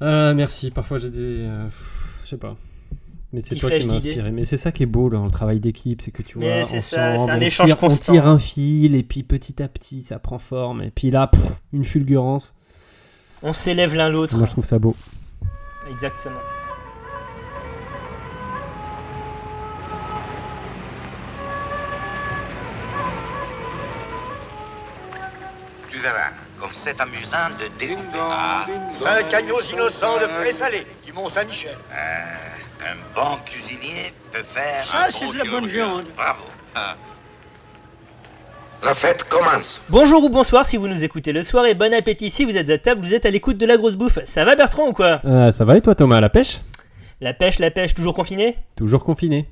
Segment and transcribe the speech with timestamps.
[0.00, 0.70] Ah, merci.
[0.70, 1.18] Parfois, j'ai des.
[1.46, 1.68] euh,
[2.24, 2.56] je sais pas.
[3.32, 4.30] Mais c'est toi qui m'as inspiré.
[4.30, 6.80] Mais c'est ça qui est beau dans le travail d'équipe, c'est que tu vois, c'est
[6.80, 9.66] ça, ensemble, c'est un on échange tire, on tire un fil et puis petit à
[9.66, 12.54] petit ça prend forme et puis là, pff, une fulgurance.
[13.42, 14.36] On s'élève l'un l'autre.
[14.36, 14.94] Moi, je trouve ça beau.
[15.90, 16.38] Exactement.
[26.74, 28.18] C'est amusant de découper.
[28.20, 31.72] Ah, Cinq agneaux innocents de présalé du Mont-Saint-Michel.
[31.92, 36.04] euh, un bon cuisinier peut faire Ça, un c'est bon de la bonne viande.
[36.16, 36.42] Bravo.
[36.74, 36.96] Ah.
[38.84, 39.80] La fête commence.
[39.88, 42.68] Bonjour ou bonsoir si vous nous écoutez le soir et bon appétit si vous êtes
[42.68, 44.18] à table, vous êtes à l'écoute de la grosse bouffe.
[44.26, 46.60] Ça va Bertrand ou quoi Euh, ça va et toi, Thomas, à la pêche?
[47.22, 48.58] La pêche, la pêche, toujours confinée?
[48.76, 49.48] Toujours confiné.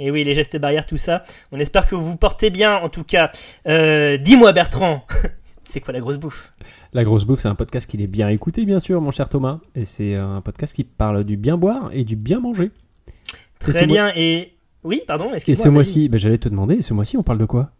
[0.00, 1.22] Et oui, les gestes barrières, tout ça.
[1.52, 3.30] On espère que vous vous portez bien en tout cas.
[3.68, 5.06] Euh, Dis-moi Bertrand,
[5.72, 6.52] c'est quoi la grosse bouffe?
[6.92, 9.60] La grosse bouffe, c'est un podcast qui est bien écouté, bien sûr, mon cher Thomas.
[9.74, 12.66] Et c'est un podcast qui parle du bien boire et du bien manger.
[12.66, 13.10] Et
[13.58, 14.52] Très mois- bien et...
[14.84, 17.44] Oui, pardon, Et ce mois-ci, ben, j'allais te demander, et ce mois-ci, on parle de
[17.44, 17.70] quoi?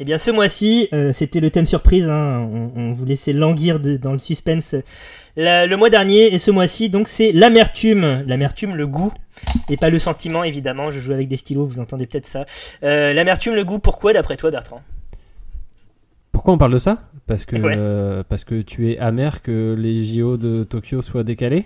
[0.00, 2.08] Eh bien, ce mois-ci, euh, c'était le thème surprise.
[2.08, 2.40] hein.
[2.52, 4.74] On, on vous laissait languir de- dans le suspense
[5.36, 6.34] La- le mois dernier.
[6.34, 8.24] Et ce mois-ci, donc, c'est l'amertume.
[8.26, 9.12] L'amertume, le goût.
[9.70, 10.90] Et pas le sentiment, évidemment.
[10.90, 12.44] Je joue avec des stylos, vous entendez peut-être ça.
[12.82, 14.82] Euh, l'amertume, le goût, pourquoi, d'après toi, Bertrand?
[16.32, 16.98] Pourquoi on parle de ça?
[17.26, 17.74] Parce que, Ouais.
[17.76, 21.64] euh, parce que tu es amer que les JO de Tokyo soient décalés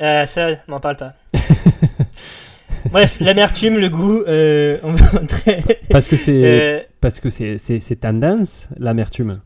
[0.00, 1.14] euh, Ça, m'en parle pas.
[2.90, 4.22] Bref, l'amertume, le goût.
[4.28, 9.40] Euh, on va entrer- Parce que c'est Euh, parce que c'est tendance l'amertume.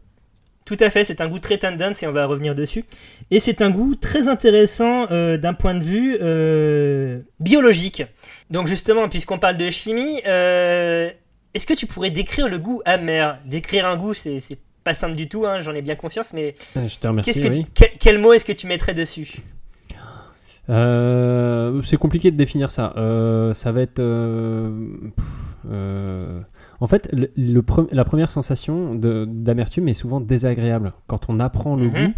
[0.66, 2.84] Tout à fait, c'est un goût très tendance et on va revenir dessus.
[3.30, 8.04] Et c'est un goût très intéressant euh, d'un point de vue euh, biologique.
[8.50, 11.10] Donc justement, puisqu'on parle de chimie, euh,
[11.54, 13.38] est-ce que tu pourrais décrire le goût amer?
[13.46, 14.38] Décrire un goût, c'est
[14.84, 17.32] pas simple du tout, hein, j'en ai bien conscience, mais Euh, Je te remercie.
[17.32, 17.64] qu'est-ce que oui.
[17.64, 19.42] tu- quel, quel mot est-ce que tu mettrais dessus?
[20.68, 22.92] Euh, c'est compliqué de définir ça.
[22.96, 23.98] Euh, ça va être.
[23.98, 24.70] euh,
[26.80, 30.92] en fait, le, le pre- la première sensation d'amertume est souvent désagréable.
[31.06, 31.90] Quand on apprend le Mhm.
[32.06, 32.12] goût,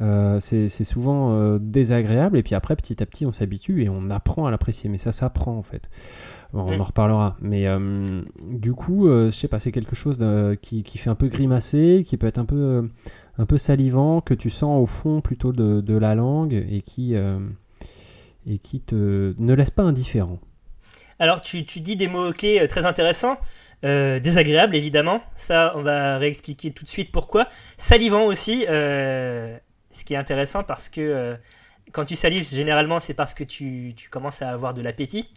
[0.00, 2.38] euh, c'est c'est souvent euh, désagréable.
[2.38, 4.88] Et puis après, petit à petit, on s'habitue et on apprend à l'apprécier.
[4.88, 5.82] Mais ça s'apprend en fait.
[6.52, 6.80] Bon, on Mhm.
[6.80, 7.36] en reparlera.
[7.40, 11.10] Mais euh, du coup, euh, je sais pas, c'est quelque chose de- qui, qui fait
[11.10, 12.82] un peu grimacer, qui peut être un peu, euh,
[13.38, 17.14] un peu salivant, que tu sens au fond plutôt de, de la langue et qui.
[17.16, 17.38] euh,
[18.46, 20.38] et qui te ne laisse pas indifférent.
[21.18, 23.36] Alors, tu, tu dis des mots-clés euh, très intéressants.
[23.84, 25.20] Euh, désagréable, évidemment.
[25.34, 27.46] Ça, on va réexpliquer tout de suite pourquoi.
[27.76, 29.54] Salivant aussi, euh,
[29.90, 31.34] ce qui est intéressant parce que euh,
[31.92, 35.28] quand tu salives, généralement, c'est parce que tu, tu commences à avoir de l'appétit.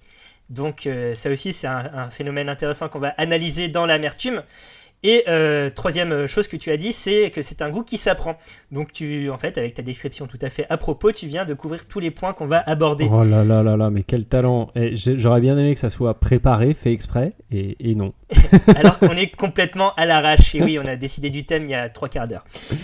[0.51, 4.43] Donc, euh, ça aussi, c'est un, un phénomène intéressant qu'on va analyser dans l'amertume.
[5.03, 8.37] Et euh, troisième chose que tu as dit, c'est que c'est un goût qui s'apprend.
[8.71, 11.55] Donc, tu, en fait, avec ta description tout à fait à propos, tu viens de
[11.55, 13.07] couvrir tous les points qu'on va aborder.
[13.11, 16.19] Oh là là là là, mais quel talent j'ai- J'aurais bien aimé que ça soit
[16.19, 18.13] préparé, fait exprès, et, et non.
[18.75, 20.53] alors qu'on est complètement à l'arrache.
[20.53, 22.43] Et oui, on a décidé du thème il y a trois quarts d'heure.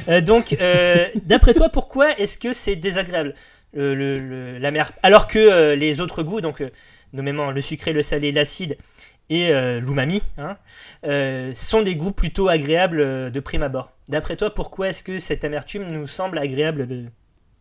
[0.10, 3.36] Euh, donc, euh, d'après toi, pourquoi est-ce que c'est désagréable
[3.76, 4.92] le, la mer?
[5.04, 6.64] Alors que les autres goûts, donc
[7.14, 8.78] nommément le sucré, le salé, l'acide
[9.30, 10.58] et euh, l'umami, hein,
[11.06, 13.92] euh, sont des goûts plutôt agréables euh, de prime abord.
[14.08, 16.88] D'après toi, pourquoi est-ce que cette amertume nous semble agréable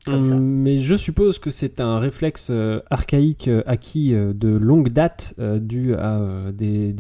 [0.07, 4.91] comme ça Hum, Mais je suppose que c'est un réflexe euh, archaïque acquis de longue
[4.91, 6.21] date, dû à
[6.53, 6.95] des,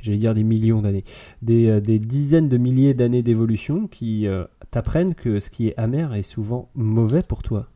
[0.00, 1.04] j'allais dire des millions d'années,
[1.42, 4.26] des, dizaines de milliers d'années d'évolution qui
[4.72, 7.68] t'apprennent que ce qui est amer est souvent mauvais pour toi.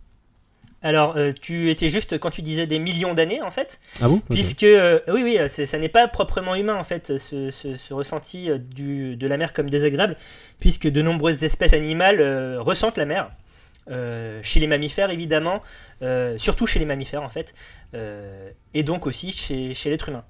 [0.83, 3.79] Alors, euh, tu étais juste quand tu disais des millions d'années, en fait.
[4.01, 4.21] Ah bon?
[4.31, 7.95] Puisque, euh, oui, oui, c'est- ça n'est pas proprement humain en fait, ce, ce- ce
[7.95, 10.17] ressenti euh, du, de la mer comme désagréable,
[10.59, 13.31] puisque de nombreuses espèces animales euh, ressentent la mer.
[13.91, 15.61] Euh, chez les mammifères évidemment,
[16.03, 17.53] euh, surtout chez les mammifères en fait,
[17.95, 20.25] euh, et donc aussi chez, chez l'être humain.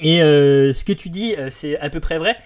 [0.00, 2.36] Et euh, ce que tu dis, euh, c'est à peu près vrai,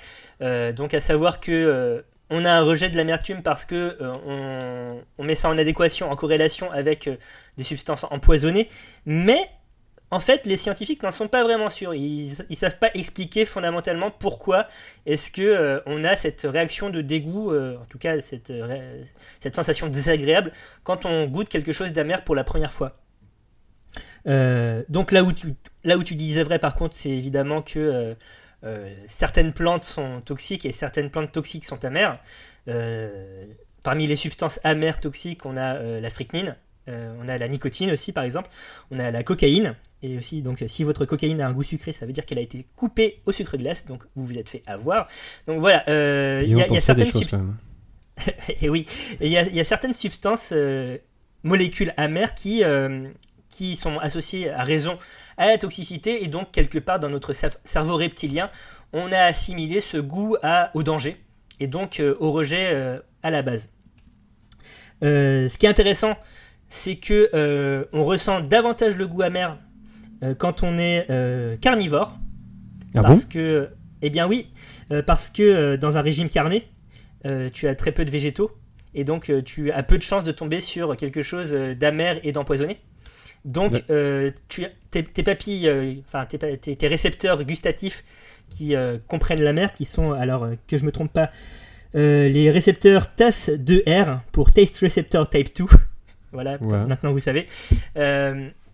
[0.42, 4.88] Euh, donc à savoir que euh, on a un rejet de l'amertume parce que euh,
[5.18, 7.16] on, met ça en adéquation, en corrélation avec euh,
[7.58, 8.68] des substances empoisonnées,
[9.04, 9.40] mais
[10.12, 11.94] en fait, les scientifiques n'en sont pas vraiment sûrs.
[11.94, 14.66] Ils ne savent pas expliquer fondamentalement pourquoi
[15.06, 18.52] est-ce que euh, on a cette réaction de dégoût, en tout cas cette,
[19.54, 20.52] sensation désagréable
[20.82, 22.96] quand on goûte quelque chose d'amer pour la première fois.
[24.26, 28.16] Donc là où, tu, disais vrai par contre, c'est évidemment que
[29.08, 32.18] certaines plantes sont toxiques et certaines plantes toxiques sont amères.
[32.68, 33.46] Euh,
[33.82, 36.56] parmi les substances amères toxiques, on a euh, la strychnine,
[36.88, 38.50] euh, on a la nicotine aussi par exemple,
[38.90, 42.06] on a la cocaïne, et aussi, donc, si votre cocaïne a un goût sucré, ça
[42.06, 45.08] veut dire qu'elle a été coupée au sucre glace, donc vous vous êtes fait avoir.
[45.46, 47.56] Donc voilà, euh, il y, a- y certaines choses sub- quand même.
[48.62, 48.86] et oui,
[49.20, 50.96] il y, a, il y a certaines substances euh,
[51.42, 52.62] molécules amères qui,
[53.60, 54.96] qui sont associées à raison
[55.36, 57.34] à la toxicité et donc quelque part dans notre
[57.64, 58.50] cerveau reptilien,
[58.94, 61.20] on a assimilé ce goût à, au danger
[61.58, 63.68] et donc au rejet à la base.
[65.02, 66.16] ce qui est intéressant,
[66.68, 69.58] c'est que on ressent davantage le goût amer
[70.38, 71.06] quand on est
[71.60, 72.16] carnivore.
[72.94, 73.68] Ah parce bon que,
[74.00, 74.48] eh bien oui,
[75.04, 76.66] parce que dans un régime carné,
[77.52, 78.52] tu as très peu de végétaux
[78.94, 82.78] et donc tu as peu de chances de tomber sur quelque chose d'amer et d'empoisonné.
[83.44, 83.82] Donc,
[84.48, 88.04] tu, tes, tes papilles, enfin tes, tes, récepteurs gustatifs
[88.48, 88.74] qui
[89.08, 91.30] comprennent la mer, qui sont, alors que je me trompe pas,
[91.94, 95.64] les récepteurs TAS2R pour Taste Receptor Type 2.
[96.32, 97.46] voilà, maintenant vous savez.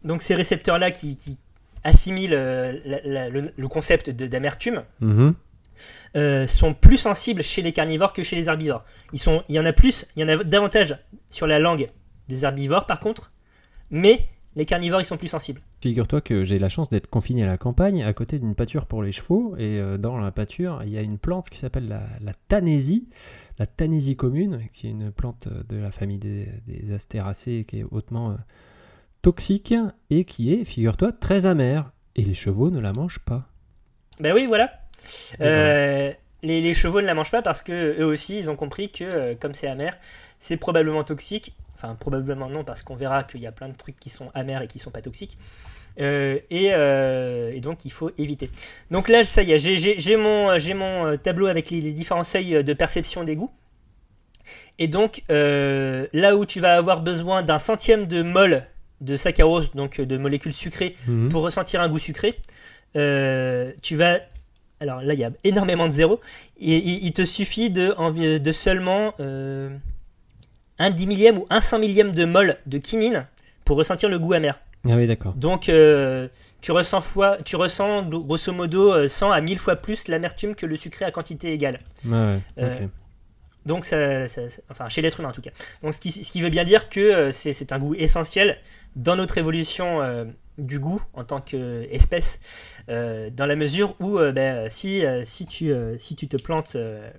[0.04, 1.38] donc, ces récepteurs-là qui, qui,
[1.86, 4.82] assimilent le, le, concept d'amertume.
[5.00, 5.34] Mhm.
[6.46, 8.84] sont plus sensibles chez les carnivores que chez les herbivores.
[9.12, 10.98] Ils sont, il y en a plus, il y en a davantage
[11.30, 11.86] sur la langue
[12.28, 13.30] des herbivores par contre,
[13.90, 15.61] mais les carnivores ils sont plus sensibles.
[15.81, 19.03] Figure-toi que j'ai la chance d'être confiné à la campagne, à côté d'une pâture pour
[19.03, 22.03] les chevaux, et euh, dans la pâture, il y a une plante qui s'appelle la,
[22.20, 23.08] la tanésie,
[23.58, 27.85] la tanésie commune, qui est une plante de la famille des, des astéracées, qui est
[27.91, 28.35] hautement euh,
[29.23, 29.75] toxique,
[30.11, 31.93] et qui est, figure-toi, très amère.
[32.17, 33.47] Et les chevaux ne la mangent pas.
[34.20, 34.70] Ben oui, voilà.
[35.41, 36.12] Euh,
[36.43, 39.05] les, les, chevaux ne la mangent pas parce que eux aussi, ils ont compris que,
[39.05, 39.97] euh, comme c'est amer,
[40.38, 44.00] c'est probablement toxique Enfin, probablement non, parce qu'on verra qu'il y a plein de trucs
[44.00, 45.37] qui sont amers et qui sont pas toxiques.
[46.00, 48.50] Euh, et, euh, et, donc il faut éviter.
[48.90, 52.73] Donc là, ça y est, j'ai mon, mon euh, tableau avec les, différents seuils de
[52.73, 53.50] perception des goûts.
[54.78, 58.62] Et donc là où tu vas avoir besoin d'un centième de mol
[59.02, 61.29] de saccharose, donc de molécules sucrées, Mhm.
[61.29, 62.38] pour ressentir un goût sucré,
[62.94, 64.20] tu vas.
[64.81, 66.20] Alors là, il y a énormément de zéros.
[66.58, 69.14] Et il, il te suffit de seulement
[70.78, 73.26] un dix millième ou un cent millième de mol de quinine
[73.64, 74.58] pour ressentir le goût amer.
[74.88, 75.32] Ah oui, d'accord.
[75.34, 76.28] Donc euh,
[76.61, 80.64] tu, ressens fois, tu ressens grosso modo euh, 100 à 1000 fois plus l'amertume que
[80.67, 81.78] le sucré à quantité égale.
[82.05, 82.87] Ouais, ouais, Euh.
[83.64, 85.50] Donc ça, ça- ça- enfin chez l'être humain en tout cas.
[85.82, 88.58] Donc ce qui, ce qui veut bien dire que euh, c'est un goût essentiel
[88.94, 90.25] dans notre évolution euh,
[90.56, 92.38] du goût en tant qu'espèce,
[92.88, 96.37] euh, dans la mesure où euh, ben, si, euh, si, tu, euh, si tu te
[96.40, 97.11] plantes, euh,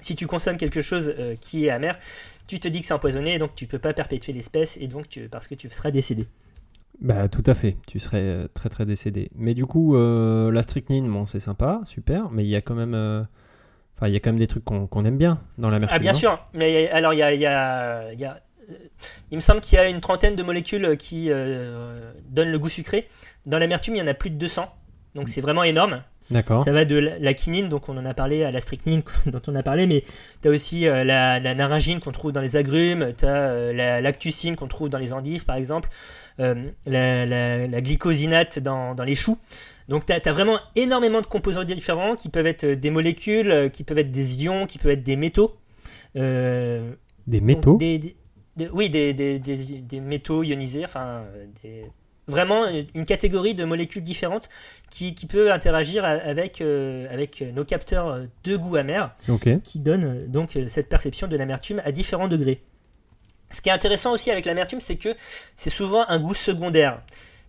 [0.00, 1.98] si tu consommes quelque chose euh, qui est amer,
[2.46, 5.08] tu te dis que c'est empoisonné et donc tu peux pas perpétuer l'espèce et donc
[5.08, 6.26] tu, parce que tu seras décédé.
[7.00, 9.30] Bah tout à fait, tu serais euh, très très décédé.
[9.34, 12.74] Mais du coup, euh, la strychnine, bon c'est sympa, super, mais il y a quand
[12.74, 12.94] même,
[13.96, 15.78] enfin il y a quand même des trucs qu'on aime bien dans la.
[15.90, 18.40] Ah bien sûr, mais alors il y a, il y a- il y a-
[19.30, 22.68] il me semble qu'il y a une trentaine de molécules qui euh, donnent le goût
[22.68, 23.08] sucré.
[23.44, 24.66] Dans l'amertume, il y en a plus de 200,
[25.14, 26.02] donc c'est vraiment énorme.
[26.30, 26.64] D'accord.
[26.64, 29.42] Ça va de la, la quinine, donc on en a parlé, à la strychnine dont
[29.46, 30.02] on a parlé, mais
[30.42, 34.00] tu as aussi euh, la, la naringine qu'on trouve dans les agrumes, tu as la
[34.00, 35.88] lactucine qu'on trouve dans les endives par exemple,
[36.40, 39.38] euh, la, glycosinate dans, dans les choux.
[39.88, 43.84] Donc tu as, vraiment énormément de composants différents qui peuvent être des molécules, euh, qui
[43.84, 45.54] peuvent être des ions, qui peuvent être des métaux.
[46.16, 46.92] Euh,
[47.26, 47.76] Des donc, métaux?
[47.76, 48.16] des- des-
[48.56, 51.84] des- Oui, des, métaux ionisés, enfin, euh, des-
[52.28, 52.64] vraiment
[52.94, 54.48] une catégorie de molécules différentes
[54.90, 59.14] qui, qui peut interagir avec, euh, avec nos capteurs de goût amer
[59.64, 62.60] qui donnent euh, donc euh, cette perception de l'amertume à différents degrés.
[63.52, 65.10] Ce qui est intéressant aussi avec l'amertume, c'est que
[65.54, 67.00] c'est souvent un goût secondaire.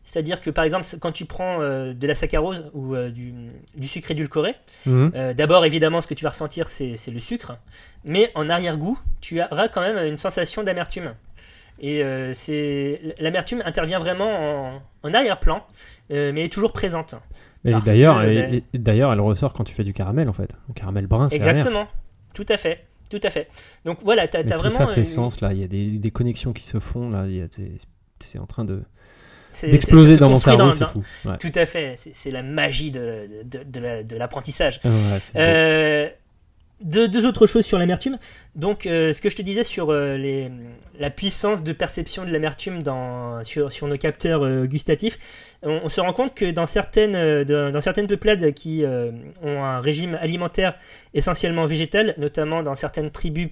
[0.04, 3.34] C'est-à-dire que par exemple, quand tu prends euh, de la saccharose ou euh, du,
[3.76, 4.56] du sucre édulcoré,
[4.86, 5.12] Mhm.
[5.16, 7.58] euh, D'abord, évidemment, ce que tu vas ressentir, c'est le sucre,
[8.06, 11.14] mais en arrière-goût, tu auras quand même une sensation d'amertume.
[11.80, 15.64] Et euh, c'est l'amertume intervient vraiment en, en arrière-plan,
[16.12, 17.16] euh, mais est toujours présente.
[17.66, 20.50] Et d'ailleurs, et- ben- d'ailleurs, elle ressort quand tu fais du caramel en fait.
[20.70, 21.36] Le caramel brun, c'est.
[21.36, 21.88] Exactement,
[22.34, 23.48] tout à fait, tout à fait.
[23.86, 24.70] Donc voilà, tu as, tout vraiment.
[24.72, 25.54] ça fait une- sens là.
[25.54, 27.26] Il y a des, des connexions qui se font là.
[28.20, 28.82] C'est en train de
[29.62, 30.72] d'exploser se dans mon cerveau.
[30.74, 31.04] C'est fou.
[31.26, 31.38] Ouais.
[31.38, 34.80] Tout à fait, c'est la magie de, de, de la- de l'apprentissage.
[35.36, 36.10] Euh,
[36.82, 38.18] deux, deux autres choses sur l'amertume.
[38.56, 40.52] Donc, euh, ce que je te disais sur euh, les,
[41.00, 42.84] la puissance de perception de l'amertume
[43.44, 45.18] sur, sur nos capteurs euh, gustatifs,
[45.64, 48.84] on, on se rend compte que dans certaines, dans certaines peuplades qui
[49.42, 50.76] ont un régime alimentaire
[51.14, 53.48] essentiellement végétal, notamment dans certaines tribus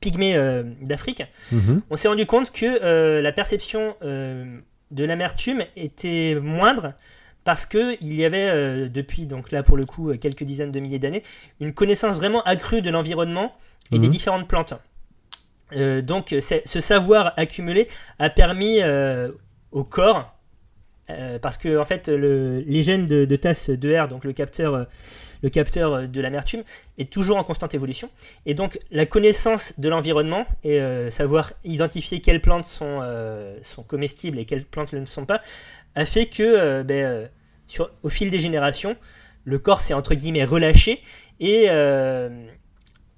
[0.00, 1.82] pygmées d'Afrique, Mhm.
[1.90, 6.92] on s'est rendu compte que la perception de l'amertume était moindre
[7.44, 10.70] parce que il y avait euh, depuis donc là pour le coup euh, quelques dizaines
[10.72, 11.22] de milliers d'années
[11.60, 13.52] une connaissance vraiment accrue de l'environnement
[13.90, 14.12] et des Mhm.
[14.12, 14.74] différentes plantes.
[15.74, 19.30] Euh, donc ce savoir accumulé a permis euh,
[19.70, 20.34] au corps
[21.42, 24.86] parce que en fait, le, les gènes de, de TAS2R, donc le capteur,
[25.42, 26.62] le capteur de l'amertume,
[26.96, 28.08] est toujours en constante évolution.
[28.46, 30.80] Et donc, la connaissance de l'environnement et
[31.10, 33.02] savoir identifier quelles plantes sont,
[33.62, 35.42] sont comestibles et quelles plantes ne le sont pas,
[35.94, 37.26] a fait que, euh, ben, euh,
[37.66, 38.96] sur, au fil des générations,
[39.44, 41.00] le corps s'est entre guillemets relâché
[41.40, 42.46] et euh,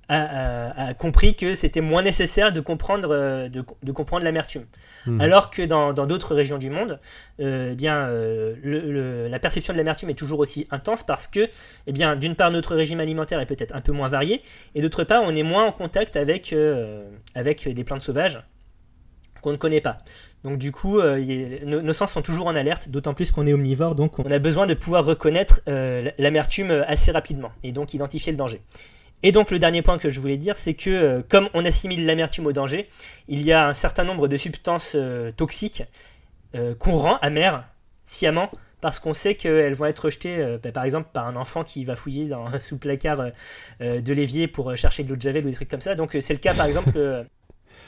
[0.08, 4.64] a, a- a compris que c'était moins nécessaire de comprendre, de, de comprendre l'amertume.
[5.06, 5.20] Mhm.
[5.20, 6.98] Alors que dans d'autres régions du monde,
[7.38, 11.48] eh bien, le- le- la perception de l'amertume est toujours aussi intense parce que,
[11.86, 14.40] eh bien, d'une part, notre régime alimentaire est peut-être un peu moins varié,
[14.74, 18.42] et d'autre part, on est moins en contact avec, euh, avec des plantes sauvages
[19.42, 19.98] qu'on ne connaît pas.
[20.44, 23.94] Donc du coup, euh, nos, sens sont toujours en alerte, d'autant plus qu'on est omnivore,
[23.94, 28.38] donc on a besoin de pouvoir reconnaître euh, l'amertume assez rapidement, et donc identifier le
[28.38, 28.60] danger.
[29.22, 32.04] Et donc le dernier point que je voulais dire, c'est que euh, comme on assimile
[32.04, 32.88] l'amertume au danger,
[33.26, 35.82] il y a un certain nombre de substances euh, toxiques
[36.54, 37.64] euh, qu'on rend amères
[38.04, 38.50] sciemment
[38.84, 41.86] parce qu'on sait qu'elles vont être rejetées, euh, bah, par exemple, par un enfant qui
[41.86, 43.30] va fouiller dans, sous le placard euh,
[43.80, 45.94] euh, de l'évier pour euh, chercher de l'eau de javel ou des trucs comme ça.
[45.94, 47.24] Donc euh, c'est le cas, par exemple, euh,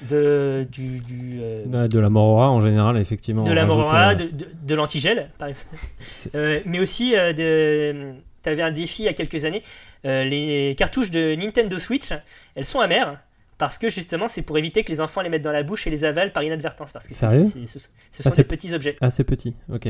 [0.03, 3.45] de, du, du, euh, Ouais, de la morora en général, effectivement.
[3.45, 5.77] de la morora, euh, de, de, de l'antigel, par exemple.
[6.01, 8.13] c'est- Euh, mais aussi, euh, de...
[8.43, 9.63] tu avais un défi il y a quelques années.
[10.05, 12.09] les cartouches de Nintendo Switch,
[12.55, 13.21] elles sont amères.
[13.59, 15.91] Parce que justement, c'est pour éviter que les enfants les mettent dans la bouche et
[15.91, 16.93] les avalent par inadvertance.
[16.93, 17.47] Parce que c'est- Sérieux?
[17.51, 18.97] c'est- ce, ce sont Ah, c'est- des petits objets.
[19.01, 19.89] assez petit, ok.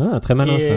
[0.00, 0.74] Ah, très malin et, ça.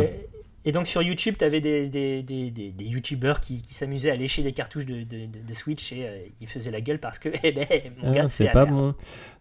[0.65, 4.15] Et donc sur YouTube, tu avais des, des, des, des, youtubeurs qui, qui s'amusaient à
[4.15, 7.19] lécher des cartouches de, de, de- de Switch et euh, ils faisaient la gueule parce
[7.19, 7.65] que, eh ben,
[8.01, 8.95] mon Ah, gars, c'est pas bon.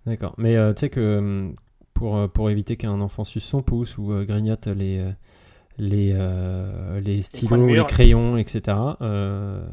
[0.06, 0.34] D'accord.
[0.38, 1.54] Mais euh, tu sais que hum,
[1.94, 5.10] pour, euh, pour éviter qu'un enfant suce son pouce ou euh, grignote les, euh,
[5.78, 9.66] les, euh, les stylos, les, crayons, etc., euh,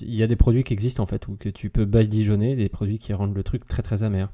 [0.00, 2.68] il y a des produits qui existent en fait, ou que tu peux badigeonner, des
[2.68, 4.28] produits qui rendent le truc très très amer.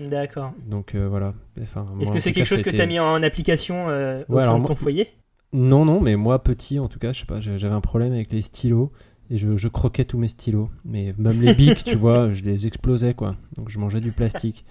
[0.00, 0.52] D'accord.
[0.66, 1.34] Donc euh, voilà.
[1.60, 4.42] Enfin, Est-ce que c'est quelque chose que tu as mis en application euh, au Ouais,
[4.44, 5.08] sein de moi- ton foyer?
[5.52, 8.32] Non, non, mais moi petit en tout cas, je sais pas, j'avais un problème avec
[8.32, 8.92] les stylos.
[9.32, 10.70] Et je, je croquais tous mes stylos.
[10.84, 13.36] Mais même les bics, tu vois, je les explosais, quoi.
[13.56, 14.64] Donc je mangeais du plastique.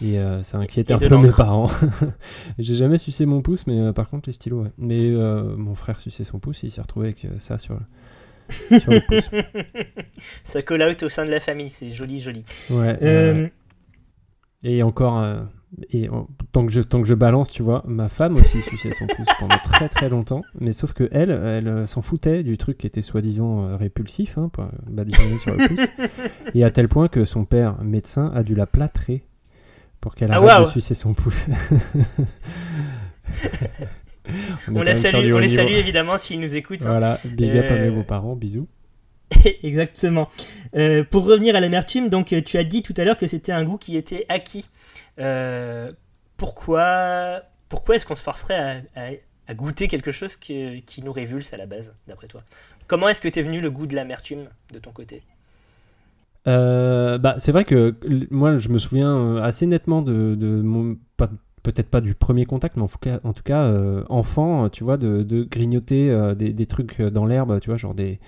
[0.00, 1.68] Et euh, ça inquiétait Et un peu mes parents.
[2.60, 4.70] J'ai jamais sucé mon pouce, mais euh, par contre, les stylos, ouais.
[4.78, 8.92] Mais euh, mon frère suçait son pouce, il s'est retrouvé avec ça sur le, sur
[8.92, 9.28] le pouce.
[10.44, 12.44] Ça call out au sein de la famille, c'est joli, joli.
[12.70, 13.50] Ouais.
[14.62, 15.24] Et encore,
[15.90, 16.12] et, euh,
[16.52, 19.26] tant, que je, tant que je balance, tu vois, ma femme aussi suçait son pouce
[19.38, 20.42] pendant très très longtemps.
[20.60, 24.38] Mais sauf que elle, elle euh, s'en foutait du truc qui était soi-disant euh, répulsif,
[24.38, 25.80] hein, pour badigeonner sur le pouce.
[26.54, 29.24] Et à tel point que son père, médecin, a dû la plâtrer
[30.00, 31.46] pour qu'elle Ah, arrête de sucer son pouce.
[34.68, 35.62] on, la sur salue, on les niveau.
[35.62, 36.82] salue évidemment s'ils nous écoutent.
[36.82, 36.88] hein.
[36.90, 38.68] Voilà, big up à Euh, beaux-parents, bisous.
[39.62, 40.28] Exactement.
[40.76, 43.52] Euh, pour revenir à l'amertume, donc euh, tu as dit tout à l'heure que c'était
[43.52, 44.66] un goût qui était acquis.
[45.18, 45.92] Euh,
[46.36, 51.66] pourquoi pourquoi est-ce qu'on se forcerait à, goûter quelque chose qui nous révulse à la
[51.66, 52.42] base, d'après toi?
[52.86, 55.22] Comment est-ce que t'es venu le goût de l'amertume de ton côté?
[56.46, 57.94] Euh, bah, c'est vrai que
[58.30, 60.98] moi, je me souviens euh, assez nettement de, de mon.
[61.62, 63.72] Peut-être pas du premier contact, mais en tout cas,
[64.10, 68.20] enfant, tu vois, de, grignoter des, trucs dans l'herbe, tu vois, genre des,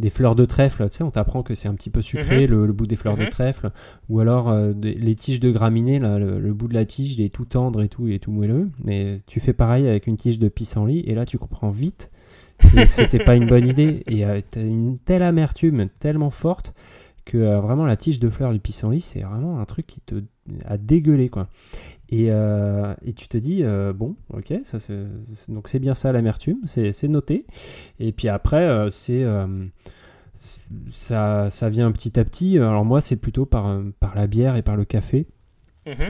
[0.00, 2.66] des fleurs de trèfle, tu sais, on t'apprend que c'est un petit peu sucré, le,
[2.66, 3.28] le bout des fleurs de Mhm.
[3.30, 3.70] trèfle,
[4.08, 7.14] ou alors euh, des- les tiges de graminées, là, le, le bout de la tige,
[7.14, 10.16] il est tout tendre et tout, et tout moelleux, mais tu fais pareil avec une
[10.16, 12.10] tige de pissenlit, et là, tu comprends vite
[12.58, 16.74] que c'était pas une bonne idée, et euh, t'as une telle amertume tellement forte
[17.26, 20.16] que euh, vraiment la tige de fleurs du pissenlit, c'est vraiment un truc qui te
[20.64, 21.48] a dégueulé quoi.
[22.12, 24.78] Et, euh, et tu te dis euh, bon, ok, ça
[25.48, 27.46] donc c'est bien ça l'amertume, c'est noté.
[28.00, 29.24] Et puis après euh, c'est
[30.90, 32.58] ça ça vient petit à petit.
[32.58, 35.26] Alors moi c'est plutôt par par la bière et par le café
[35.86, 36.08] Mhm.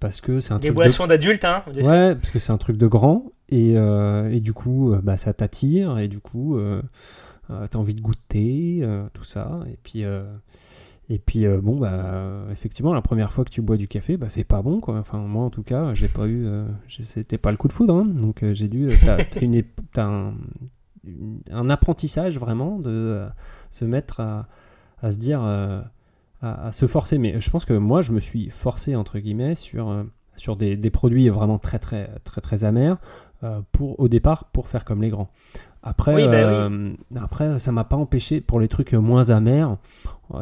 [0.00, 1.86] parce que c'est un Des truc boissons d'adultes, hein de fait.
[1.86, 5.98] Ouais, parce que c'est un truc de grand et, et du coup, bah, ça t'attire
[5.98, 6.60] et du coup,
[7.48, 9.60] t'as envie de goûter tout ça.
[9.72, 10.04] Et puis,
[11.10, 14.28] et puis euh, bon, bah, effectivement, la première fois que tu bois du café, bah,
[14.28, 14.96] c'est pas bon quoi.
[14.96, 17.96] Enfin, moi en tout cas, j'ai pas eu, euh, c'était pas le coup de foudre,
[17.96, 18.04] hein.
[18.04, 19.24] donc euh, j'ai dû, t'as,
[19.92, 20.32] t'as
[21.50, 23.26] un, apprentissage vraiment de
[23.70, 24.46] se mettre à,
[25.02, 25.42] à se dire.
[25.42, 27.18] à, se forcer.
[27.18, 30.04] Mais je pense que moi, je me suis forcé, entre guillemets, sur,
[30.36, 32.98] sur des, des produits vraiment très, très, très, très amers,
[33.72, 35.28] pour, au départ, pour faire comme les grands.
[35.82, 39.78] Après, Oui, bah euh, après ça m'a pas empêché, pour les trucs moins amers,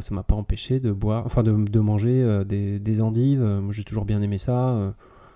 [0.00, 3.40] ça m'a pas empêché de boire, enfin de, de manger euh, des, des endives.
[3.42, 4.70] Euh, Moi, j'ai toujours bien aimé ça.
[4.70, 4.90] euh,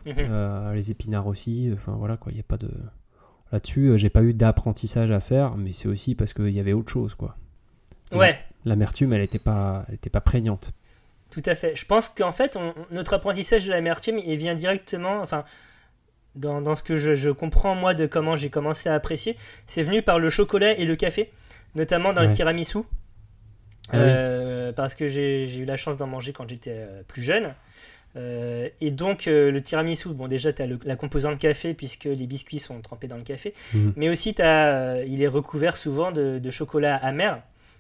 [0.05, 0.75] Mhm.
[0.75, 1.71] les épinards aussi.
[1.73, 2.33] Enfin, voilà, quoi.
[2.33, 2.69] Il n'y a pas de.
[3.53, 6.91] Là-dessus, j'ai pas eu d'apprentissage à faire, mais c'est aussi parce qu'il y avait autre
[6.91, 7.37] chose, quoi.
[8.11, 8.37] Ouais.
[8.65, 10.73] L'amertume, elle était pas, elle était pas prégnante.
[11.31, 11.77] Tout à fait.
[11.77, 15.45] Je pense qu'en fait, on- notre apprentissage de l'amertume, il vient directement, enfin,
[16.35, 19.37] dans, dans ce que je, je comprends moi de comment j'ai commencé à apprécier,
[19.67, 21.31] c'est venu par le chocolat et le café,
[21.75, 22.79] notamment dans le tiramisu.
[23.93, 24.01] Ah oui.
[24.05, 27.55] Euh, Parce que j'ai eu la chance d'en manger quand j'étais euh, plus jeune.
[28.15, 32.27] Euh, et donc euh, le tiramisu, bon déjà tu as la composante café puisque les
[32.27, 33.93] biscuits sont trempés dans le café, Mhm.
[33.97, 37.37] mais aussi euh, il est recouvert souvent de, de chocolat amer.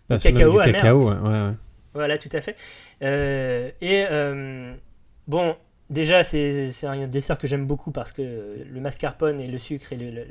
[0.09, 0.73] Bah, même cacao du amer.
[0.81, 1.39] cacao, ouais.
[1.95, 2.57] Voilà, tout à fait.
[3.83, 4.05] Et
[5.29, 5.57] bon,
[5.93, 8.23] déjà, c'est un dessert que j'aime beaucoup parce que
[8.69, 10.25] le mascarpone et le sucre et le- le-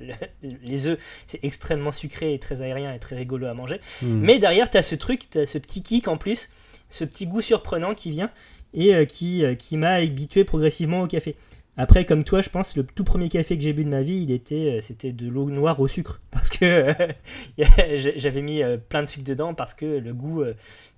[0.43, 3.79] le- les œufs, c'est extrêmement sucré et très aérien et très rigolo à manger.
[4.01, 4.19] Hmm.
[4.19, 6.49] Mais derrière, tu as ce truc, tu as ce petit kick en plus,
[6.89, 8.31] ce petit goût surprenant qui vient
[8.73, 11.35] et euh, qui, euh, qui m'a habitué progressivement au café.
[11.77, 14.21] Après, comme toi, je pense, le tout premier café que j'ai bu de ma vie,
[14.23, 16.19] il était, euh, c'était de l'eau noire au sucre.
[16.31, 16.93] Parce que
[18.17, 20.43] j'avais mis plein de sucre dedans parce que le goût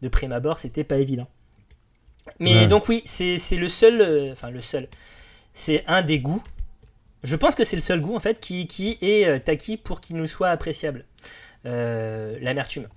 [0.01, 1.27] de prime abord, c'était pas évident.
[2.39, 2.67] Mais Ouais.
[2.67, 4.87] donc oui, c'est le seul, euh, enfin le seul,
[5.53, 6.43] c'est un des goûts.
[7.23, 10.01] Je pense que c'est le seul goût en fait qui, qui est euh, acquis pour
[10.01, 11.05] qu'il nous soit appréciable.
[11.65, 12.87] Euh, L'amertume.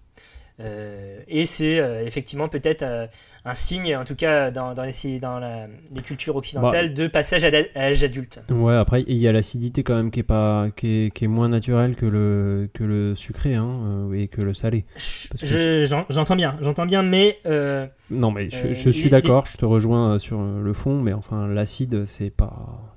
[0.61, 3.07] Euh, et c'est euh, effectivement peut-être euh,
[3.47, 7.45] un signe, en tout cas dans, dans, les, dans la- les cultures occidentales, de passage
[7.45, 8.41] à l'â- à l'âge adulte.
[8.51, 11.29] Ouais, après, il y a l'acidité quand même qui est, pas, qui est, qui est
[11.29, 13.69] moins naturelle que le, que le sucré hein,
[14.11, 14.85] euh, et que le salé.
[14.97, 19.09] Je- que je- J'entends bien, j'entends bien, mais euh, Non, mais je, Euh, je suis
[19.11, 22.96] d'accord, je te rejoins sur le fond, mais enfin, l'acide, c'est pas.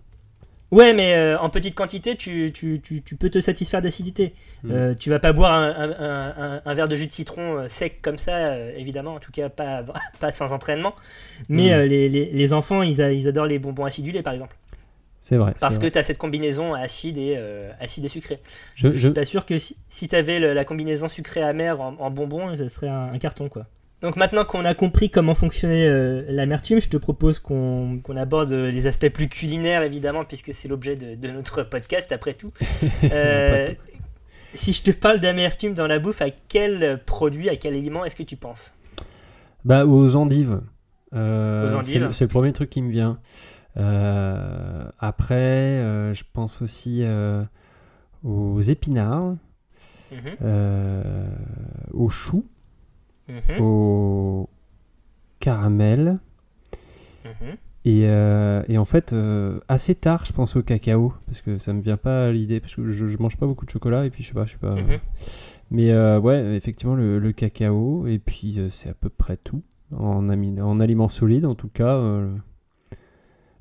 [0.72, 4.34] Ouais, mais euh, en petite quantité, tu, tu, tu, tu peux te satisfaire d'acidité.
[4.64, 4.72] Mm.
[4.72, 7.58] Euh, tu vas pas boire un, un- un- un- un verre de jus de citron
[7.60, 9.84] euh, sec comme ça, euh, évidemment, en tout cas pas,
[10.20, 10.94] pas sans entraînement.
[11.50, 11.82] Mais Mm.
[11.88, 14.56] les, les, les enfants, ils, a- ils adorent les bonbons acidulés, par exemple.
[15.22, 15.54] C'est vrai.
[15.60, 17.38] Parce que tu as cette combinaison acide et,
[17.82, 18.40] acide et sucré.
[18.76, 21.96] Je, Je je- suis pas sûr que si, si tu avais la combinaison sucré-amer en,
[22.00, 23.66] en bonbons, ça serait un carton, quoi.
[24.02, 28.72] Donc maintenant qu'on a compris comment fonctionnait euh, l'amertume, je te propose qu'on aborde euh,
[28.72, 32.52] les aspects plus culinaires, évidemment, puisque c'est l'objet de, de notre podcast, après tout.
[33.12, 33.70] Euh,
[34.56, 38.16] si je te parle d'amertume dans la bouffe, à quel produit, à quel aliment est-ce
[38.16, 38.74] que tu penses?
[39.66, 40.62] Bah, aux endives.
[41.14, 42.06] Euh, Aux endives.
[42.08, 43.20] le- C'est le premier truc qui me vient.
[43.78, 47.44] Euh, après, euh, je pense aussi euh,
[48.24, 49.36] aux épinards,
[50.12, 51.28] Mhm, euh,
[51.94, 52.46] aux choux,
[53.30, 54.50] mhm, aux
[55.40, 56.20] caramels.
[57.26, 57.56] mhm.
[57.86, 61.72] Et, euh, et en fait, euh, assez tard, je pense au cacao, parce que ça
[61.74, 64.10] me vient pas à l'idée, parce que je, je mange pas beaucoup de chocolat, et
[64.10, 64.76] puis je sais pas, je suis pas...
[64.76, 65.00] Mhm.
[65.72, 69.64] Mais euh, ouais, effectivement, le, le cacao, et puis c'est à peu près tout,
[69.96, 72.02] en, en aliments solides en tout cas.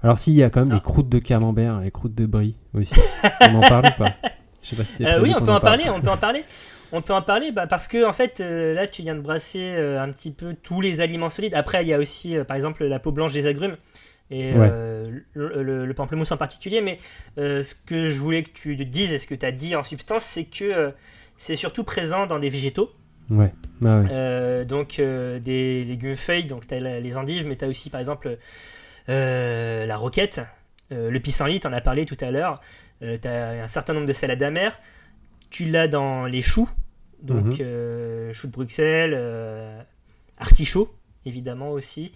[0.02, 0.74] Alors s'il y a quand même Ah.
[0.76, 2.94] les croûtes de camembert, les croûtes de brie aussi.
[3.42, 4.12] on en parle ou pas?
[4.68, 5.78] Je sais pas si c'est Euh, oui, on peut en parle.
[5.78, 6.44] parler, on peut en parler.
[6.92, 9.60] On peut en parler bah, parce que en fait euh, là tu viens de brasser
[9.60, 11.54] euh, un petit peu tous les aliments solides.
[11.54, 13.76] Après il y a aussi par exemple la peau blanche des agrumes
[14.30, 14.70] et Ouais.
[15.34, 16.80] le, le- le pamplemousse en particulier.
[16.80, 16.98] Mais
[17.36, 20.22] ce que je voulais que tu dises et ce que tu as dit en substance,
[20.24, 20.92] c'est que
[21.36, 22.90] c'est surtout présent dans des végétaux.
[23.30, 23.52] Ouais.
[23.82, 28.00] Euh, donc des légumes feuilles, donc tu as les endives, mais tu as aussi par
[28.00, 28.38] exemple
[29.08, 30.40] la roquette,
[30.92, 32.60] euh, le pissenlit, tu en as parlé tout à l'heure,
[33.00, 34.78] tu as un certain nombre de salades amères,
[35.50, 36.68] tu l'as dans les choux,
[37.22, 39.80] donc euh, choux de Bruxelles, euh,
[40.38, 40.94] artichaut
[41.26, 42.12] évidemment aussi,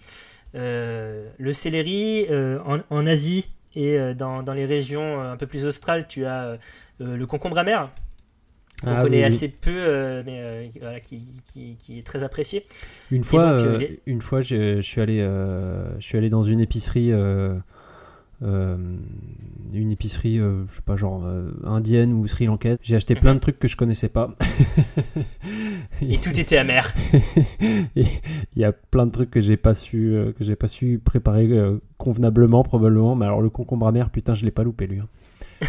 [0.55, 5.37] Euh, le céleri euh, en, en Asie et euh, dans, dans les régions euh, un
[5.37, 6.57] peu plus australes, tu as euh,
[7.01, 7.89] euh, le concombre amer,
[8.83, 9.35] qu'on Ah connaît oui, oui.
[9.35, 12.65] assez peu, euh, mais euh, voilà, qui, qui- qui est très apprécié.
[13.09, 16.17] Une fois, donc, euh, euh, les- une fois, je, je suis allé, euh, je suis
[16.19, 17.59] allé dans une épicerie, euh, euh,
[18.43, 22.77] une épicerie, euh, je sais pas, genre euh, indienne ou sri-lankaise.
[22.81, 24.33] J'ai acheté plein de trucs que je connaissais pas.
[26.01, 26.93] Et tout était amer.
[27.95, 28.07] Il
[28.55, 31.47] y a plein de trucs que j'ai pas su, euh, que j'ai pas su préparer
[31.51, 33.15] euh, convenablement probablement.
[33.15, 34.99] Mais alors le concombre amer, putain, je l'ai pas loupé lui.
[34.99, 35.07] hein.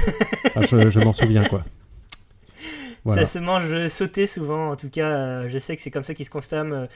[0.57, 1.65] Ah, je je m'en souviens quoi.
[3.05, 3.27] Voilà.
[3.27, 6.15] Ça se mange sauté souvent, en tout cas, euh, je sais que c'est comme ça
[6.15, 6.87] qu'ils se consomment euh,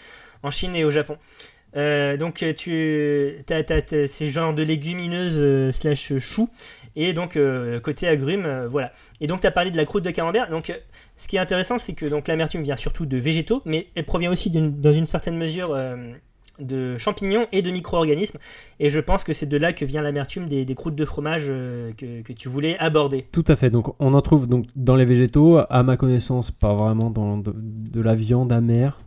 [0.43, 1.17] en Chine et au Japon.
[1.77, 6.49] Euh, donc euh, tu as, ces genres de légumineuses euh, slash choux.
[6.97, 8.93] Et donc euh, côté agrumes euh, voilà.
[9.21, 10.51] Et donc tu as parlé de la croûte de camembert.
[10.51, 10.75] Donc euh,
[11.17, 14.31] ce qui est intéressant c'est que donc l'amertume vient surtout de végétaux mais elle provient
[14.31, 15.97] aussi dans une certaine mesure euh,
[16.59, 18.39] de champignons et de micro-organismes.
[18.81, 21.45] Et je pense que c'est de là que vient l'amertume des, des croûtes de fromage
[21.49, 23.27] euh, que, que tu voulais aborder.
[23.31, 23.71] Tout à fait.
[23.71, 27.53] Donc on en trouve donc dans les végétaux, à ma connaissance, pas vraiment dans de,
[27.55, 28.99] de la viande amère.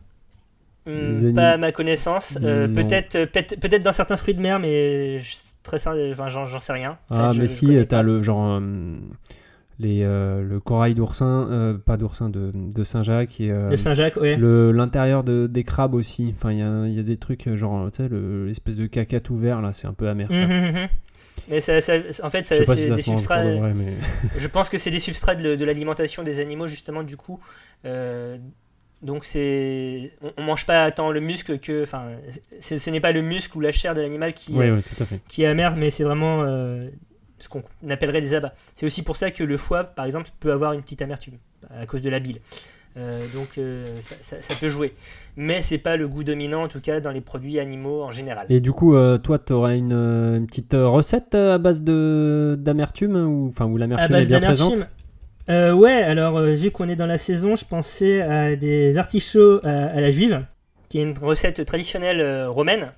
[0.86, 2.40] Hmm, pas à ma connaissance.
[2.42, 6.60] Euh, peut-être, euh, peut-être, peut-être dans certains fruits de mer, mais je- très, enfin, j'en,
[6.60, 6.98] sais rien.
[7.10, 8.96] En Ah je- mais si, connais t'as le genre euh,
[9.80, 14.16] les, euh, le corail d'oursin, euh, pas d'oursin, de, de Saint-Jacques et euh, De Saint-Jacques,
[14.18, 14.38] ouais.
[14.38, 16.34] l'intérieur de, des crabes aussi.
[16.36, 18.76] Enfin, il y a, il y a des trucs euh, genre, tu sais, le- l'espèce
[18.76, 20.34] de caca tout vert là, c'est un peu amer ça.
[20.48, 20.88] Mhm, mhm.
[21.48, 23.44] Mais ça, ça- en fait, ça- c'est si des substrats.
[23.44, 23.94] vrai, mais.
[24.38, 27.40] Je pense que c'est des substrats de, de l'alimentation des animaux, justement, du coup.
[29.04, 30.12] Donc, c'est.
[30.22, 31.84] On, on mange pas tant le muscle que.
[31.84, 32.04] Enfin,
[32.60, 35.44] ce n'est pas le muscle ou la chair de l'animal qui, Oui, euh, oui, qui
[35.44, 36.84] est amer, mais c'est vraiment euh,
[37.40, 38.54] ce qu'on appellerait des abats.
[38.76, 41.34] C'est aussi pour ça que le foie, par exemple, peut avoir une petite amertume,
[41.80, 42.38] à cause de la bile.
[42.98, 44.94] Euh, donc, euh, ça, ça- ça peut jouer.
[45.38, 48.46] Mais c'est pas le goût dominant, en tout cas, dans les produits animaux en général.
[48.50, 53.48] Et du coup, toi, tu aurais une, une petite recette à base de d'amertume ou
[53.50, 54.74] enfin où l'amertume est bien présente?
[55.50, 59.60] Euh, Ouais, alors euh, vu qu'on est dans la saison, je pensais à des artichauts
[59.66, 60.46] à, à la juive,
[60.90, 62.92] qui est une recette traditionnelle euh, romaine,